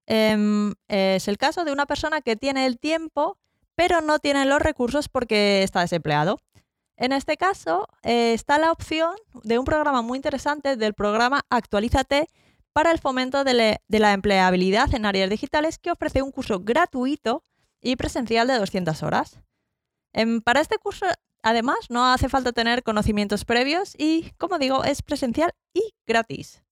Em, 0.06 0.74
es 0.88 1.28
el 1.28 1.38
caso 1.38 1.64
de 1.64 1.72
una 1.72 1.86
persona 1.86 2.20
que 2.20 2.36
tiene 2.36 2.66
el 2.66 2.78
tiempo, 2.78 3.38
pero 3.74 4.02
no 4.02 4.18
tiene 4.18 4.44
los 4.44 4.60
recursos 4.60 5.08
porque 5.08 5.62
está 5.62 5.80
desempleado. 5.80 6.40
En 6.98 7.12
este 7.12 7.38
caso 7.38 7.88
eh, 8.02 8.34
está 8.34 8.58
la 8.58 8.72
opción 8.72 9.14
de 9.44 9.58
un 9.58 9.64
programa 9.64 10.02
muy 10.02 10.18
interesante 10.18 10.76
del 10.76 10.92
programa 10.92 11.42
Actualízate 11.48 12.28
para 12.74 12.90
el 12.90 12.98
fomento 12.98 13.44
de, 13.44 13.80
de 13.88 13.98
la 13.98 14.12
empleabilidad 14.12 14.94
en 14.94 15.06
áreas 15.06 15.30
digitales 15.30 15.78
que 15.78 15.90
ofrece 15.90 16.20
un 16.20 16.32
curso 16.32 16.60
gratuito 16.60 17.42
y 17.86 17.96
presencial 17.96 18.48
de 18.48 18.58
200 18.58 19.02
horas. 19.04 19.40
Em, 20.12 20.40
para 20.40 20.60
este 20.60 20.76
curso, 20.78 21.06
además, 21.42 21.76
no 21.88 22.12
hace 22.12 22.28
falta 22.28 22.52
tener 22.52 22.82
conocimientos 22.82 23.44
previos 23.44 23.94
y, 23.96 24.32
como 24.38 24.58
digo, 24.58 24.82
es 24.82 25.02
presencial 25.02 25.52
y 25.72 25.94
gratis. 26.06 26.62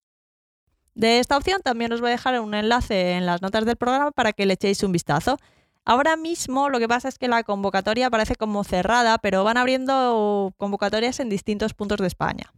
De 0.94 1.20
esta 1.20 1.36
opción 1.36 1.60
también 1.62 1.92
os 1.92 2.00
voy 2.00 2.08
a 2.08 2.12
dejar 2.12 2.40
un 2.40 2.54
enlace 2.54 3.12
en 3.12 3.26
las 3.26 3.42
notas 3.42 3.64
del 3.64 3.76
programa 3.76 4.10
para 4.10 4.32
que 4.32 4.46
le 4.46 4.54
echéis 4.54 4.82
un 4.82 4.92
vistazo. 4.92 5.38
Ahora 5.84 6.16
mismo 6.16 6.68
lo 6.68 6.78
que 6.78 6.88
pasa 6.88 7.08
es 7.08 7.18
que 7.18 7.28
la 7.28 7.44
convocatoria 7.44 8.10
parece 8.10 8.34
como 8.34 8.64
cerrada, 8.64 9.18
pero 9.18 9.44
van 9.44 9.56
abriendo 9.56 10.52
convocatorias 10.56 11.20
en 11.20 11.28
distintos 11.28 11.74
puntos 11.74 11.98
de 11.98 12.06
España. 12.06 12.52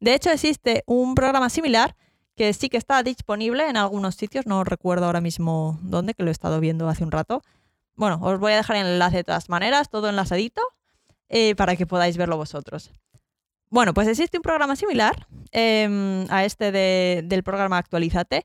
De 0.00 0.14
hecho, 0.14 0.30
existe 0.30 0.82
un 0.86 1.14
programa 1.14 1.48
similar 1.48 1.96
que 2.34 2.52
sí 2.52 2.68
que 2.68 2.78
está 2.78 3.02
disponible 3.02 3.68
en 3.68 3.76
algunos 3.76 4.14
sitios, 4.14 4.46
no 4.46 4.64
recuerdo 4.64 5.06
ahora 5.06 5.20
mismo 5.20 5.78
dónde, 5.82 6.14
que 6.14 6.22
lo 6.22 6.30
he 6.30 6.32
estado 6.32 6.58
viendo 6.60 6.88
hace 6.88 7.04
un 7.04 7.10
rato, 7.10 7.42
bueno, 8.00 8.18
os 8.22 8.40
voy 8.40 8.52
a 8.52 8.56
dejar 8.56 8.76
el 8.76 8.86
enlace 8.86 9.18
de 9.18 9.24
todas 9.24 9.50
maneras, 9.50 9.90
todo 9.90 10.08
enlazadito, 10.08 10.62
eh, 11.28 11.54
para 11.54 11.76
que 11.76 11.86
podáis 11.86 12.16
verlo 12.16 12.38
vosotros. 12.38 12.90
Bueno, 13.68 13.92
pues 13.92 14.08
existe 14.08 14.38
un 14.38 14.42
programa 14.42 14.74
similar 14.74 15.26
em, 15.52 16.24
a 16.30 16.46
este 16.46 16.72
del 16.72 17.42
programa 17.42 17.76
Actualízate, 17.76 18.44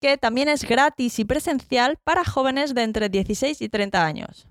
que 0.00 0.16
también 0.16 0.48
es 0.48 0.64
gratis 0.64 1.18
y 1.18 1.26
presencial 1.26 1.98
para 2.02 2.24
jóvenes 2.24 2.74
de 2.74 2.84
entre 2.84 3.10
16 3.10 3.60
y 3.60 3.68
30 3.68 4.06
años. 4.06 4.48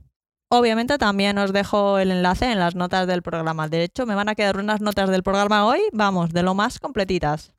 Obviamente 0.49 0.99
también 0.99 1.39
os 1.39 1.51
dejo 1.51 1.97
el 1.97 2.11
enlace 2.11 2.51
en 2.51 2.59
las 2.59 2.75
notas 2.75 3.07
del 3.07 3.23
programa. 3.23 3.69
De 3.69 3.83
hecho, 3.83 4.05
me 4.05 4.13
van 4.13 4.29
a 4.29 4.35
quedar 4.35 4.57
unas 4.57 4.81
notas 4.81 5.09
del 5.09 5.23
programa 5.23 5.65
hoy, 5.65 5.81
vamos, 5.93 6.31
de 6.31 6.43
lo 6.43 6.53
más 6.53 6.79
completitas. 6.79 7.53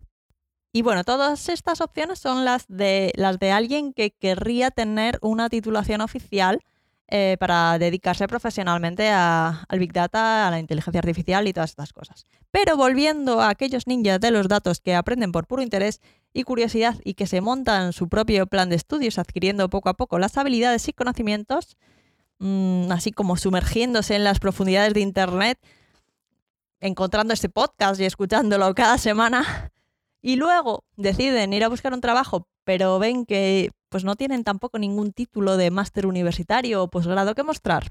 Y 0.72 0.80
bueno, 0.80 1.04
todas 1.04 1.50
estas 1.50 1.82
opciones 1.82 2.18
son 2.18 2.46
las 2.46 2.64
de, 2.66 3.12
las 3.14 3.38
de 3.38 3.52
alguien 3.52 3.92
que 3.92 4.10
querría 4.10 4.70
tener 4.70 5.18
una 5.20 5.50
titulación 5.50 6.00
oficial 6.00 6.60
eh, 7.08 7.36
para 7.38 7.78
dedicarse 7.78 8.26
profesionalmente 8.26 9.10
al 9.10 9.78
Big 9.78 9.92
Data, 9.92 10.48
a 10.48 10.50
la 10.50 10.58
inteligencia 10.58 11.00
artificial 11.00 11.46
y 11.46 11.52
todas 11.52 11.68
estas 11.68 11.92
cosas. 11.92 12.26
Pero 12.50 12.78
volviendo 12.78 13.42
a 13.42 13.50
aquellos 13.50 13.86
ninjas 13.86 14.18
de 14.18 14.30
los 14.30 14.48
datos 14.48 14.80
que 14.80 14.94
aprenden 14.94 15.30
por 15.30 15.46
puro 15.46 15.60
interés 15.60 16.00
y 16.32 16.44
curiosidad 16.44 16.96
y 17.04 17.12
que 17.12 17.26
se 17.26 17.42
montan 17.42 17.92
su 17.92 18.08
propio 18.08 18.46
plan 18.46 18.70
de 18.70 18.76
estudios 18.76 19.18
adquiriendo 19.18 19.68
poco 19.68 19.90
a 19.90 19.94
poco 19.94 20.18
las 20.18 20.38
habilidades 20.38 20.88
y 20.88 20.94
conocimientos, 20.94 21.76
mm, 22.38 22.90
así 22.90 23.12
como 23.12 23.36
sumergiéndose 23.36 24.14
en 24.14 24.24
las 24.24 24.38
profundidades 24.38 24.94
de 24.94 25.00
Internet, 25.00 25.58
encontrando 26.80 27.34
este 27.34 27.50
podcast 27.50 28.00
y 28.00 28.06
escuchándolo 28.06 28.74
cada 28.74 28.96
semana, 28.96 29.71
y 30.22 30.36
luego 30.36 30.84
deciden 30.96 31.52
ir 31.52 31.64
a 31.64 31.68
buscar 31.68 31.92
un 31.92 32.00
trabajo, 32.00 32.46
pero 32.64 32.98
ven 32.98 33.26
que 33.26 33.70
pues 33.88 34.04
no 34.04 34.16
tienen 34.16 34.44
tampoco 34.44 34.78
ningún 34.78 35.12
título 35.12 35.56
de 35.56 35.70
máster 35.70 36.06
universitario 36.06 36.82
o 36.82 36.88
posgrado 36.88 37.34
que 37.34 37.42
mostrar, 37.42 37.90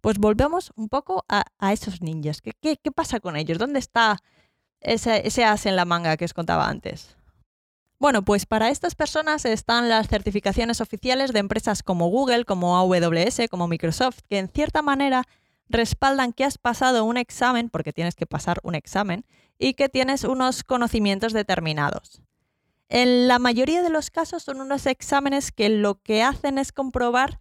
pues 0.00 0.18
volvemos 0.18 0.72
un 0.76 0.88
poco 0.88 1.24
a, 1.28 1.44
esos 1.72 2.00
ninjas. 2.00 2.40
¿Qué, 2.40 2.52
¿Qué, 2.60 2.92
pasa 2.92 3.20
con 3.20 3.36
ellos? 3.36 3.58
¿Dónde 3.58 3.80
está 3.80 4.18
ese, 4.80 5.26
ese 5.26 5.44
as 5.44 5.66
en 5.66 5.76
la 5.76 5.84
manga 5.84 6.16
que 6.16 6.24
os 6.24 6.32
contaba 6.32 6.68
antes? 6.68 7.16
Bueno, 7.98 8.22
pues 8.22 8.46
para 8.46 8.68
estas 8.68 8.94
personas 8.94 9.44
están 9.46 9.88
las 9.88 10.08
certificaciones 10.08 10.80
oficiales 10.80 11.32
de 11.32 11.38
empresas 11.40 11.82
como 11.82 12.08
Google, 12.08 12.44
como 12.44 12.76
AWS, 12.76 13.48
como 13.50 13.68
Microsoft, 13.68 14.20
que 14.28 14.38
en 14.38 14.48
cierta 14.48 14.82
manera 14.82 15.24
respaldan 15.68 16.32
que 16.32 16.44
has 16.44 16.58
pasado 16.58 17.04
un 17.04 17.16
examen, 17.16 17.70
porque 17.70 17.92
tienes 17.92 18.14
que 18.14 18.26
pasar 18.26 18.58
un 18.62 18.74
examen, 18.74 19.24
y 19.58 19.74
que 19.74 19.88
tienes 19.88 20.24
unos 20.24 20.64
conocimientos 20.64 21.32
determinados. 21.32 22.22
En 22.88 23.26
la 23.26 23.38
mayoría 23.38 23.82
de 23.82 23.90
los 23.90 24.10
casos 24.10 24.42
son 24.42 24.60
unos 24.60 24.86
exámenes 24.86 25.50
que 25.50 25.68
lo 25.68 26.00
que 26.02 26.22
hacen 26.22 26.58
es 26.58 26.72
comprobar 26.72 27.40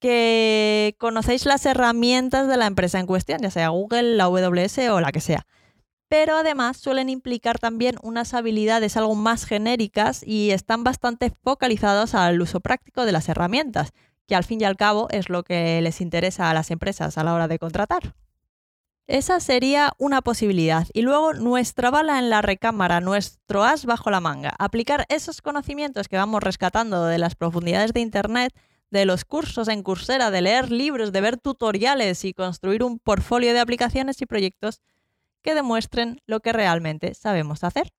que 0.00 0.96
conocéis 0.98 1.46
las 1.46 1.64
herramientas 1.64 2.48
de 2.48 2.56
la 2.56 2.66
empresa 2.66 2.98
en 2.98 3.06
cuestión, 3.06 3.38
ya 3.40 3.52
sea 3.52 3.68
Google, 3.68 4.16
la 4.16 4.24
AWS 4.24 4.78
o 4.90 5.00
la 5.00 5.12
que 5.12 5.20
sea. 5.20 5.46
Pero 6.08 6.36
además 6.36 6.76
suelen 6.76 7.08
implicar 7.08 7.60
también 7.60 7.94
unas 8.02 8.34
habilidades 8.34 8.96
algo 8.96 9.14
más 9.14 9.44
genéricas 9.44 10.24
y 10.26 10.50
están 10.50 10.82
bastante 10.82 11.30
focalizados 11.30 12.16
al 12.16 12.42
uso 12.42 12.58
práctico 12.58 13.06
de 13.06 13.12
las 13.12 13.28
herramientas, 13.28 13.92
que 14.32 14.36
al 14.36 14.44
fin 14.44 14.62
y 14.62 14.64
al 14.64 14.78
cabo 14.78 15.08
es 15.10 15.28
lo 15.28 15.42
que 15.42 15.78
les 15.82 16.00
interesa 16.00 16.48
a 16.48 16.54
las 16.54 16.70
empresas 16.70 17.18
a 17.18 17.22
la 17.22 17.34
hora 17.34 17.48
de 17.48 17.58
contratar. 17.58 18.14
Esa 19.06 19.40
sería 19.40 19.92
una 19.98 20.22
posibilidad. 20.22 20.86
Y 20.94 21.02
luego 21.02 21.34
nuestra 21.34 21.90
bala 21.90 22.18
en 22.18 22.30
la 22.30 22.40
recámara, 22.40 23.02
nuestro 23.02 23.62
as 23.62 23.84
bajo 23.84 24.10
la 24.10 24.20
manga. 24.20 24.54
Aplicar 24.58 25.04
esos 25.10 25.42
conocimientos 25.42 26.08
que 26.08 26.16
vamos 26.16 26.42
rescatando 26.42 27.04
de 27.04 27.18
las 27.18 27.34
profundidades 27.34 27.92
de 27.92 28.00
Internet, 28.00 28.54
de 28.90 29.04
los 29.04 29.26
cursos 29.26 29.68
en 29.68 29.82
Coursera, 29.82 30.30
de 30.30 30.40
leer 30.40 30.72
libros, 30.72 31.12
de 31.12 31.20
ver 31.20 31.36
tutoriales 31.36 32.24
y 32.24 32.32
construir 32.32 32.84
un 32.84 33.00
portfolio 33.00 33.52
de 33.52 33.60
aplicaciones 33.60 34.22
y 34.22 34.24
proyectos 34.24 34.80
que 35.42 35.54
demuestren 35.54 36.22
lo 36.26 36.40
que 36.40 36.54
realmente 36.54 37.12
sabemos 37.12 37.64
hacer. 37.64 37.92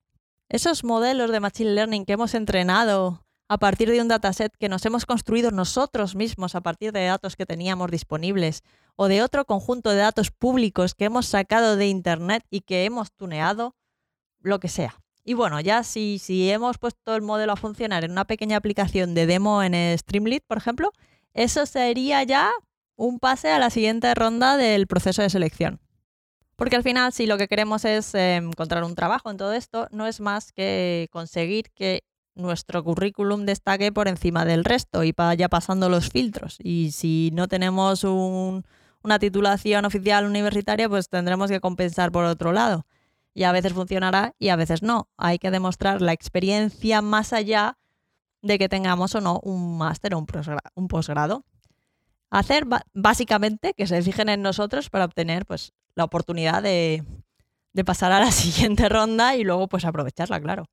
Esos 0.50 0.84
modelos 0.84 1.30
de 1.30 1.40
Machine 1.40 1.76
Learning 1.76 2.06
que 2.06 2.14
hemos 2.14 2.34
entrenado 2.34 3.23
a 3.54 3.58
partir 3.60 3.92
de 3.92 4.02
un 4.02 4.08
dataset 4.08 4.52
que 4.58 4.68
nos 4.68 4.84
hemos 4.86 5.06
construido 5.06 5.52
nosotros 5.52 6.16
mismos 6.16 6.56
a 6.56 6.62
partir 6.62 6.92
de 6.92 7.06
datos 7.06 7.36
que 7.36 7.46
teníamos 7.46 7.92
disponibles 7.92 8.64
o 8.96 9.08
de 9.08 9.22
otro 9.22 9.46
conjunto 9.46 9.92
de 9.92 9.98
datos 9.98 10.32
públicos 10.32 10.96
que 10.96 11.06
hemos 11.06 11.28
sacado 11.28 11.76
de 11.76 11.88
Internet 11.88 12.44
y 12.50 12.62
que 12.62 12.86
hemos 12.86 13.12
tuneado, 13.12 13.76
lo 14.40 14.60
que 14.60 14.70
sea. 14.70 14.96
Y 15.24 15.36
bueno, 15.36 15.60
ya 15.60 15.84
si, 15.84 16.18
si 16.18 16.50
hemos 16.50 16.80
puesto 16.80 17.16
el 17.16 17.22
modelo 17.22 17.54
a 17.54 17.56
funcionar 17.56 18.04
en 18.04 18.12
una 18.12 18.26
pequeña 18.26 18.58
aplicación 18.58 19.14
de 19.14 19.28
demo 19.28 19.62
en 19.62 19.98
Streamlit, 19.98 20.44
por 20.48 20.58
ejemplo, 20.58 20.92
eso 21.34 21.68
sería 21.68 22.24
ya 22.24 22.52
un 22.96 23.20
pase 23.20 23.52
a 23.52 23.60
la 23.60 23.70
siguiente 23.70 24.14
ronda 24.16 24.58
del 24.58 24.88
proceso 24.88 25.22
de 25.22 25.30
selección. 25.30 25.80
Porque 26.56 26.76
al 26.76 26.84
final, 26.84 27.14
si 27.14 27.28
lo 27.28 27.38
que 27.38 27.48
queremos 27.48 27.86
es 27.86 28.16
eh, 28.16 28.36
encontrar 28.38 28.84
un 28.84 28.96
trabajo 28.96 29.30
en 29.30 29.38
todo 29.38 29.54
esto, 29.54 29.88
no 29.92 30.08
es 30.08 30.20
más 30.20 30.52
que 30.52 31.08
conseguir 31.12 31.72
que 31.76 32.04
nuestro 32.36 32.84
currículum 32.84 33.46
destaque 33.46 33.92
por 33.92 34.08
encima 34.08 34.46
del 34.46 34.66
resto 34.66 35.04
y 35.04 35.12
vaya 35.12 35.50
pasando 35.50 35.90
los 35.90 36.10
filtros. 36.10 36.58
Y 36.64 36.92
si 36.92 37.32
no 37.34 37.48
tenemos 37.48 38.04
una 38.04 39.20
titulación 39.20 39.86
oficial 39.86 40.26
universitaria, 40.26 40.90
pues 40.90 41.10
tendremos 41.10 41.50
que 41.50 41.60
compensar 41.60 42.12
por 42.12 42.26
otro 42.26 42.52
lado. 42.52 42.86
Y 43.34 43.44
a 43.44 43.52
veces 43.52 43.74
funcionará 43.74 44.36
y 44.38 44.50
a 44.50 44.56
veces 44.56 44.84
no. 44.84 45.10
Hay 45.18 45.40
que 45.40 45.52
demostrar 45.52 46.02
la 46.02 46.14
experiencia 46.14 47.02
más 47.02 47.34
allá 47.34 47.78
de 48.42 48.60
que 48.60 48.70
tengamos 48.70 49.16
o 49.16 49.22
no 49.22 49.40
un 49.44 49.78
máster 49.78 50.14
o 50.14 50.26
un 50.76 50.88
posgrado. 50.88 51.46
Hacer 52.30 52.66
básicamente 52.94 53.74
que 53.74 53.88
se 53.88 54.02
fijen 54.02 54.30
en 54.30 54.42
nosotros 54.42 54.90
para 54.90 55.06
obtener 55.06 55.46
pues, 55.46 55.72
la 55.96 56.04
oportunidad 56.04 56.62
de, 56.62 57.04
de 57.74 57.86
pasar 57.86 58.12
a 58.12 58.20
la 58.20 58.32
siguiente 58.32 58.90
ronda 58.90 59.36
y 59.36 59.44
luego 59.44 59.68
pues 59.68 59.86
aprovecharla, 59.86 60.40
claro. 60.40 60.66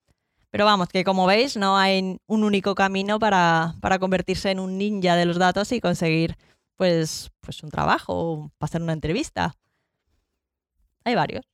Pero 0.51 0.65
vamos, 0.65 0.89
que 0.89 1.05
como 1.05 1.27
veis, 1.27 1.57
no 1.57 1.77
hay 1.77 2.19
un 2.27 2.45
único 2.45 2.75
camino 2.75 3.19
para, 3.19 3.75
convertirse 4.01 4.51
en 4.51 4.59
un 4.59 4.79
ninja 4.79 5.17
de 5.17 5.25
los 5.25 5.39
datos 5.39 5.71
y 5.73 5.81
conseguir 5.81 6.37
pues, 6.77 7.31
pues 7.41 7.63
un 7.63 7.71
trabajo 7.71 8.15
o 8.15 8.51
pasar 8.59 8.83
una 8.83 8.93
entrevista. 8.93 9.55
Hay 11.05 11.15
varios. 11.15 11.45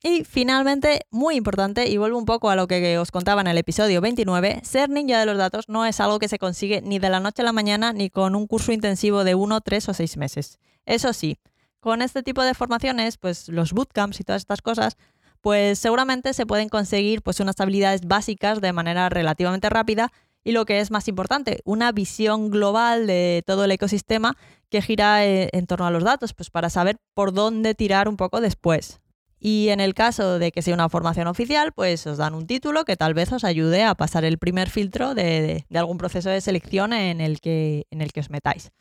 Y 0.00 0.22
finalmente, 0.22 1.00
muy 1.10 1.34
importante, 1.34 1.88
y 1.88 1.96
vuelvo 1.96 2.18
un 2.18 2.24
poco 2.24 2.50
a 2.50 2.56
lo 2.56 2.68
que 2.68 2.98
os 2.98 3.10
contaba 3.10 3.40
en 3.40 3.48
el 3.48 3.58
episodio 3.58 4.00
29, 4.00 4.60
ser 4.62 4.90
ninja 4.90 5.18
de 5.18 5.26
los 5.26 5.36
datos 5.36 5.68
no 5.68 5.84
es 5.84 5.98
algo 5.98 6.20
que 6.20 6.28
se 6.28 6.38
consigue 6.38 6.80
ni 6.82 7.00
de 7.00 7.10
la 7.10 7.18
noche 7.18 7.42
a 7.42 7.44
la 7.44 7.52
mañana 7.52 7.92
ni 7.92 8.08
con 8.08 8.36
un 8.36 8.46
curso 8.46 8.70
intensivo 8.70 9.24
de 9.24 9.34
uno, 9.34 9.60
tres 9.60 9.88
o 9.88 9.94
seis 9.94 10.16
meses. 10.16 10.60
Eso 10.86 11.12
sí, 11.12 11.40
con 11.80 12.00
este 12.00 12.22
tipo 12.22 12.44
de 12.44 12.54
formaciones, 12.54 13.18
pues 13.18 13.48
los 13.48 13.72
bootcamps 13.72 14.20
y 14.20 14.24
todas 14.24 14.42
estas 14.42 14.62
cosas, 14.62 14.96
pues 15.40 15.78
seguramente 15.78 16.32
se 16.34 16.46
pueden 16.46 16.68
conseguir 16.68 17.22
pues 17.22 17.40
unas 17.40 17.60
habilidades 17.60 18.06
básicas 18.06 18.60
de 18.60 18.72
manera 18.72 19.08
relativamente 19.08 19.68
rápida 19.70 20.12
y 20.44 20.52
lo 20.52 20.64
que 20.64 20.80
es 20.80 20.90
más 20.90 21.08
importante, 21.08 21.60
una 21.64 21.92
visión 21.92 22.50
global 22.50 23.06
de 23.06 23.42
todo 23.46 23.64
el 23.64 23.70
ecosistema 23.70 24.36
que 24.70 24.82
gira 24.82 25.26
eh, 25.26 25.50
en 25.52 25.66
torno 25.66 25.86
a 25.86 25.90
los 25.90 26.04
datos, 26.04 26.32
pues 26.32 26.50
para 26.50 26.70
saber 26.70 26.96
por 27.14 27.32
dónde 27.32 27.74
tirar 27.74 28.08
un 28.08 28.16
poco 28.16 28.40
después. 28.40 29.00
Y 29.40 29.68
en 29.68 29.80
el 29.80 29.94
caso 29.94 30.38
de 30.38 30.50
que 30.50 30.62
sea 30.62 30.74
una 30.74 30.88
formación 30.88 31.28
oficial, 31.28 31.72
pues 31.72 32.06
os 32.06 32.18
dan 32.18 32.34
un 32.34 32.46
título 32.46 32.84
que 32.84 32.96
tal 32.96 33.14
vez 33.14 33.32
os 33.32 33.44
ayude 33.44 33.84
a 33.84 33.94
pasar 33.94 34.24
el 34.24 34.38
primer 34.38 34.68
filtro 34.68 35.14
de, 35.14 35.64
algún 35.74 35.98
proceso 35.98 36.28
de 36.28 36.40
selección 36.40 36.92
en 36.92 37.20
el, 37.20 37.40
que, 37.40 37.86
en 37.90 38.00
el 38.00 38.12
que 38.12 38.20
os 38.20 38.30
metáis. 38.30 38.72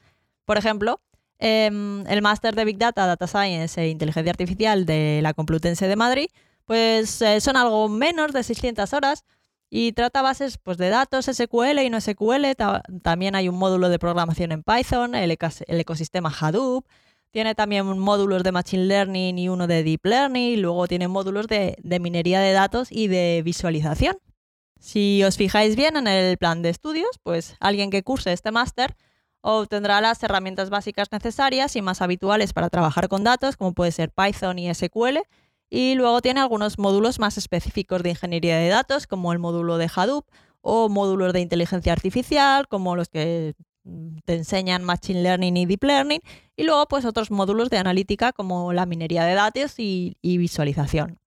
Por 0.45 0.57
ejemplo, 0.57 0.99
em, 1.37 2.07
el 2.07 2.21
máster 2.21 2.55
de 2.55 2.65
Big 2.65 2.77
Data, 2.77 3.05
Data 3.05 3.27
Science 3.27 3.79
e 3.79 3.89
Inteligencia 3.89 4.31
Artificial 4.31 4.85
de 4.85 5.19
la 5.21 5.33
Complutense 5.33 5.87
de 5.87 5.95
Madrid 5.95 6.27
pues 6.67 7.21
eh, 7.21 7.39
son 7.39 7.55
algo 7.55 7.87
menos 7.87 8.33
de 8.33 8.43
600 8.43 8.93
horas 8.93 9.23
y 9.69 9.93
trata 9.93 10.21
bases 10.21 10.57
pues, 10.57 10.77
de 10.77 10.89
datos 10.89 11.25
SQL 11.25 11.79
y 11.83 11.89
no 11.89 11.99
SQL. 11.99 12.45
también 13.01 13.35
hay 13.35 13.49
un 13.49 13.55
módulo 13.55 13.89
de 13.89 13.97
programación 13.97 14.51
en 14.51 14.63
Python, 14.63 15.15
el, 15.15 15.31
ecosistema 15.31 16.29
Hadoop. 16.29 16.85
Tiene 17.31 17.55
también 17.55 17.85
módulos 17.99 18.43
de 18.43 18.51
Machine 18.51 18.85
Learning 18.85 19.39
y 19.39 19.49
uno 19.49 19.67
de 19.67 19.83
Deep 19.83 20.05
Learning. 20.05 20.53
Y 20.53 20.57
luego 20.57 20.87
tiene 20.87 21.07
módulos 21.07 21.47
de, 21.47 21.77
de 21.81 21.99
minería 21.99 22.39
de 22.41 22.51
datos 22.51 22.91
y 22.91 23.07
de 23.07 23.41
visualización. 23.43 24.17
Si 24.79 25.23
os 25.23 25.37
fijáis 25.37 25.75
bien 25.75 25.97
en 25.97 26.07
el 26.07 26.37
plan 26.37 26.61
de 26.61 26.69
estudios, 26.69 27.19
pues 27.23 27.55
alguien 27.59 27.89
que 27.89 28.03
curse 28.03 28.31
este 28.33 28.51
máster 28.51 28.95
obtendrá 29.41 30.01
las 30.01 30.21
herramientas 30.23 30.69
básicas 30.69 31.11
necesarias 31.11 31.75
y 31.75 31.81
más 31.81 32.01
habituales 32.01 32.53
para 32.53 32.69
trabajar 32.69 33.07
con 33.07 33.23
datos, 33.23 33.55
como 33.55 33.73
puede 33.73 33.91
ser 33.91 34.11
Python 34.11 34.59
y 34.59 34.73
SQL, 34.73 35.19
y 35.69 35.95
luego 35.95 36.21
tiene 36.21 36.39
algunos 36.39 36.79
módulos 36.79 37.19
más 37.19 37.37
específicos 37.37 38.03
de 38.03 38.11
ingeniería 38.11 38.57
de 38.57 38.69
datos, 38.69 39.07
como 39.07 39.33
el 39.33 39.39
módulo 39.39 39.77
de 39.77 39.89
Hadoop, 39.93 40.25
o 40.61 40.89
módulos 40.89 41.33
de 41.33 41.41
inteligencia 41.41 41.93
artificial, 41.93 42.67
como 42.67 42.95
los 42.95 43.09
que 43.09 43.55
mm, 43.83 44.17
te 44.25 44.35
enseñan 44.35 44.83
Machine 44.83 45.23
Learning 45.23 45.57
y 45.57 45.65
Deep 45.65 45.83
Learning, 45.83 46.21
y 46.55 46.63
luego 46.63 46.87
pues 46.87 47.05
otros 47.05 47.31
módulos 47.31 47.69
de 47.69 47.77
analítica 47.77 48.33
como 48.33 48.73
la 48.73 48.85
minería 48.85 49.25
de 49.25 49.33
datos 49.33 49.79
y, 49.79 50.17
y 50.21 50.37
visualización. 50.37 51.19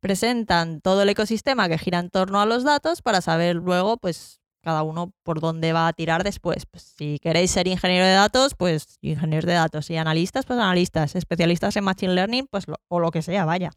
Presentan 0.00 0.80
todo 0.80 1.02
el 1.02 1.08
ecosistema 1.08 1.68
que 1.68 1.78
gira 1.78 2.00
en 2.00 2.10
torno 2.10 2.40
a 2.40 2.46
los 2.46 2.64
datos 2.64 3.02
para 3.02 3.20
saber 3.20 3.56
luego 3.56 3.98
pues 3.98 4.41
cada 4.62 4.82
uno 4.82 5.12
por 5.22 5.40
dónde 5.40 5.72
va 5.72 5.88
a 5.88 5.92
tirar 5.92 6.24
después. 6.24 6.66
Pues, 6.66 6.94
si 6.96 7.18
queréis 7.18 7.50
ser 7.50 7.66
ingeniero 7.66 8.06
de 8.06 8.12
datos, 8.12 8.54
pues 8.54 8.98
ingenieros 9.02 9.44
de 9.44 9.52
datos. 9.52 9.90
Y 9.90 9.96
analistas, 9.96 10.46
pues 10.46 10.58
analistas. 10.58 11.14
Especialistas 11.14 11.76
en 11.76 11.84
Machine 11.84 12.14
Learning, 12.14 12.46
pues 12.50 12.64
o 12.88 13.00
lo 13.00 13.10
que 13.10 13.22
sea, 13.22 13.44
vaya. 13.44 13.70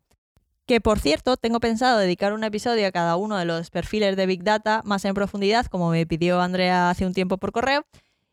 Que 0.65 0.81
por 0.81 0.99
cierto, 0.99 1.37
tengo 1.37 1.59
pensado 1.59 1.99
dedicar 1.99 2.33
un 2.33 2.43
episodio 2.43 2.87
a 2.87 2.91
cada 2.91 3.17
uno 3.17 3.37
de 3.37 3.45
los 3.45 3.69
perfiles 3.69 4.15
de 4.15 4.25
Big 4.25 4.43
Data 4.43 4.81
más 4.83 5.05
en 5.05 5.13
profundidad, 5.13 5.67
como 5.67 5.91
me 5.91 6.07
pidió 6.07 6.41
Andrea 6.41 6.89
hace 6.89 7.05
un 7.05 7.13
tiempo 7.13 7.37
por 7.37 7.51
correo, 7.51 7.85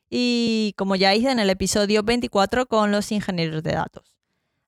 y 0.08 0.74
como 0.78 0.96
ya 0.96 1.14
hice 1.14 1.30
en 1.30 1.40
el 1.40 1.50
episodio 1.50 2.02
24 2.02 2.66
con 2.66 2.90
los 2.90 3.12
ingenieros 3.12 3.62
de 3.62 3.72
datos. 3.72 4.11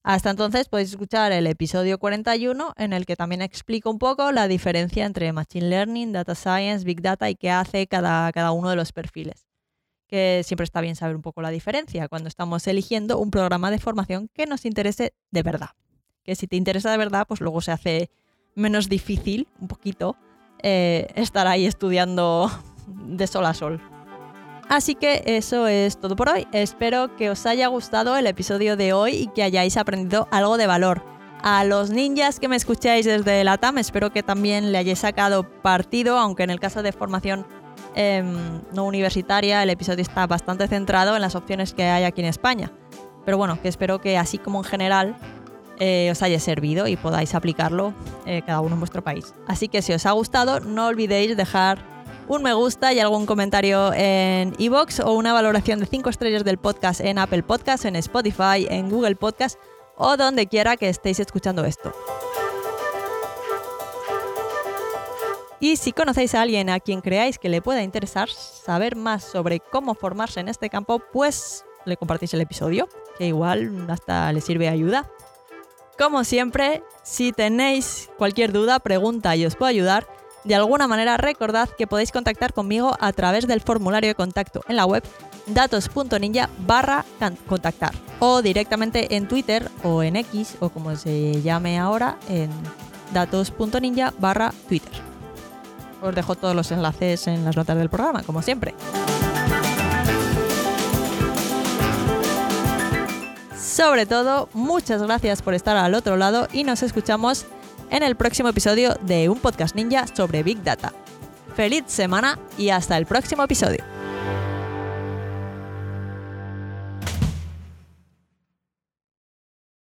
Hasta 0.05 0.29
entonces 0.29 0.69
podéis 0.69 0.91
escuchar 0.91 1.33
el 1.33 1.47
episodio 1.47 1.99
41 1.99 2.75
en 2.77 2.93
el 2.93 3.07
que 3.07 3.17
también 3.17 3.41
explico 3.41 3.91
un 3.91 3.99
poco 3.99 4.33
la 4.33 4.49
diferencia 4.49 5.07
entre 5.07 5.33
Machine 5.33 5.71
Learning, 5.71 6.13
Data 6.13 6.35
Science, 6.35 6.85
Big 6.85 7.01
Data 7.01 7.31
y 7.31 7.37
qué 7.37 7.51
hace 7.51 7.87
cada, 7.87 8.31
cada 8.33 8.53
uno 8.53 8.69
de 8.69 8.77
los 8.77 8.93
perfiles. 8.93 9.47
Que 10.07 10.43
siempre 10.45 10.65
está 10.65 10.83
bien 10.83 10.95
saber 10.95 11.17
un 11.17 11.23
poco 11.23 11.41
la 11.41 11.49
diferencia 11.49 12.07
cuando 12.09 12.29
estamos 12.29 12.67
eligiendo 12.67 13.19
un 13.19 13.31
programa 13.31 13.71
de 13.71 13.79
formación 13.79 14.29
que 14.35 14.45
nos 14.45 14.67
interese 14.67 15.15
de 15.31 15.43
verdad. 15.43 15.71
Que 16.23 16.37
si 16.37 16.47
te 16.49 16.57
interesa 16.57 16.91
de 16.91 16.99
verdad, 16.99 17.25
pues 17.27 17.41
luego 17.41 17.63
se 17.63 17.73
hace 17.73 18.11
menos 18.55 18.91
difícil, 18.91 19.49
un 19.59 19.69
poquito, 19.69 20.19
eh, 20.63 21.07
estar 21.15 21.47
ahí 21.47 21.65
estudiando 21.65 22.51
de 22.89 23.27
sol 23.27 23.47
a 23.47 23.55
sol. 23.55 23.81
Así 24.69 24.95
que 24.95 25.23
eso 25.27 25.67
es 25.67 25.99
todo 25.99 26.17
por 26.17 26.29
hoy. 26.29 26.47
Espero 26.53 27.15
que 27.17 27.31
os 27.31 27.45
haya 27.47 27.69
gustado 27.69 28.17
el 28.17 28.27
episodio 28.27 28.77
de 28.77 28.93
hoy 28.93 29.13
y 29.15 29.27
que 29.29 29.43
hayáis 29.43 29.77
aprendido 29.77 30.27
algo 30.31 30.57
de 30.57 30.67
valor. 30.67 31.03
A 31.43 31.65
los 31.65 31.91
ninjas 31.91 32.41
que 32.41 32.49
me 32.49 32.57
escucháis 32.57 33.05
desde 33.05 33.45
la 33.45 33.59
TAM, 33.59 33.77
espero 33.79 34.11
que 34.11 34.23
también 34.23 34.73
le 34.73 34.79
hayáis 34.79 35.01
sacado 35.01 35.43
partido, 35.61 36.19
aunque 36.19 36.43
en 36.43 36.51
el 36.51 36.59
caso 36.59 36.83
de 36.83 36.93
formación 36.93 37.47
em, 37.95 38.63
no 38.73 38.87
universitaria 38.87 39.63
el 39.63 39.69
episodio 39.69 40.01
está 40.01 40.27
bastante 40.27 40.67
centrado 40.69 41.15
en 41.15 41.21
las 41.21 41.35
opciones 41.35 41.75
que 41.75 41.85
hay 41.85 42.05
aquí 42.05 42.23
en 42.23 42.29
España. 42.29 42.73
Pero 43.27 43.37
bueno, 43.37 43.61
que 43.61 43.69
espero 43.69 44.01
que 44.01 44.17
así 44.17 44.39
como 44.39 44.61
en 44.61 44.65
general 44.65 45.17
eh, 45.79 46.09
os 46.11 46.23
haya 46.23 46.41
servido 46.41 46.87
y 46.87 46.97
podáis 46.97 47.35
aplicarlo 47.35 47.93
eh, 48.25 48.43
cada 48.47 48.61
uno 48.61 48.75
en 48.75 48.81
vuestro 48.81 49.05
país. 49.05 49.35
Así 49.47 49.69
que 49.69 49.83
si 49.83 49.93
os 49.93 50.07
ha 50.07 50.13
gustado, 50.13 50.61
no 50.61 50.87
olvidéis 50.87 51.37
dejar 51.37 51.94
un 52.29 52.43
me 52.43 52.53
gusta 52.55 52.93
y 52.93 53.01
algún 53.01 53.27
comentario 53.27 53.93
en 53.93 54.55
iVoox 54.59 55.01
o 55.01 55.13
una 55.13 55.33
valoración 55.33 55.81
de 55.81 55.87
5 55.87 56.09
estrellas 56.11 56.45
del 56.45 56.59
podcast 56.59 57.01
en 57.01 57.19
Apple 57.19 57.43
Podcast, 57.43 57.85
en 57.85 57.97
Spotify, 57.97 58.67
en 58.69 58.89
Google 58.89 59.17
Podcast 59.17 59.59
o 59.97 60.17
donde 60.17 60.47
quiera 60.47 60.77
que 60.77 60.89
estéis 60.89 61.21
escuchando 61.21 61.65
esto. 61.65 61.93
Y 65.61 65.77
si 65.77 65.93
conocéis 65.93 66.35
a 66.35 66.43
alguien 66.43 66.69
a 66.69 66.81
quien 66.81 67.01
creáis 67.01 67.39
que 67.39 67.49
le 67.49 67.63
pueda 67.63 67.83
interesar 67.83 68.29
saber 68.29 68.97
más 68.97 69.25
sobre 69.25 69.61
cómo 69.61 69.95
formarse 69.95 70.41
en 70.41 70.49
este 70.49 70.69
campo, 70.69 71.01
pues 71.13 71.65
le 71.87 71.97
compartís 71.97 72.35
el 72.35 72.41
episodio, 72.41 72.89
que 73.19 73.27
igual 73.27 73.87
hasta 73.89 74.33
le 74.33 74.41
sirve 74.41 74.65
de 74.65 74.73
ayuda. 74.73 75.11
Como 75.99 76.25
siempre, 76.25 76.83
si 77.03 77.33
tenéis 77.33 78.11
cualquier 78.19 78.53
duda, 78.53 78.79
pregunta 78.81 79.37
y 79.37 79.47
os 79.47 79.57
puedo 79.57 79.71
ayudar, 79.71 80.07
de 80.45 80.55
alguna 80.55 80.87
manera 80.87 81.17
recordad 81.17 81.69
que 81.69 81.87
podéis 81.87 82.13
contactar 82.13 82.53
conmigo 82.53 82.97
a 83.01 83.13
través 83.13 83.47
del 83.47 83.61
formulario 83.61 84.09
de 84.09 84.15
contacto 84.15 84.63
en 84.69 84.77
la 84.77 84.85
web 84.85 85.03
datos.ninja 85.47 86.49
barra 86.67 87.05
contactar 87.47 87.93
o 88.19 88.43
directamente 88.43 89.17
en 89.17 89.29
Twitter 89.29 89.71
o 89.83 90.03
en 90.03 90.17
X 90.17 90.57
o 90.61 90.69
como 90.69 90.95
se 90.97 91.43
llame 91.43 91.79
ahora 91.79 92.19
en 92.29 92.51
datos.ninja 93.13 94.13
barra 94.19 94.53
Twitter. 94.69 94.93
Os 96.03 96.15
dejo 96.15 96.35
todos 96.35 96.55
los 96.55 96.71
enlaces 96.71 97.27
en 97.29 97.45
las 97.45 97.57
notas 97.57 97.79
del 97.79 97.89
programa, 97.89 98.23
como 98.23 98.43
siempre. 98.43 98.75
Sobre 103.59 104.05
todo, 104.07 104.49
muchas 104.53 105.03
gracias 105.03 105.43
por 105.43 105.55
estar 105.55 105.77
al 105.77 105.95
otro 105.95 106.17
lado 106.17 106.47
y 106.53 106.65
nos 106.65 106.83
escuchamos 106.83 107.47
en 107.95 108.03
el 108.03 108.17
próximo 108.17 108.49
episodio 108.49 108.97
de 109.03 109.29
un 109.29 109.39
podcast 109.39 109.77
ninja 109.77 110.07
sobre 110.09 110.43
Big 110.43 110.63
Data. 110.65 110.93
Feliz 111.55 111.85
semana 111.87 112.41
y 112.59 112.71
hasta 112.71 112.99
el 112.99 113.07
próximo 113.07 113.45
episodio. 113.45 113.94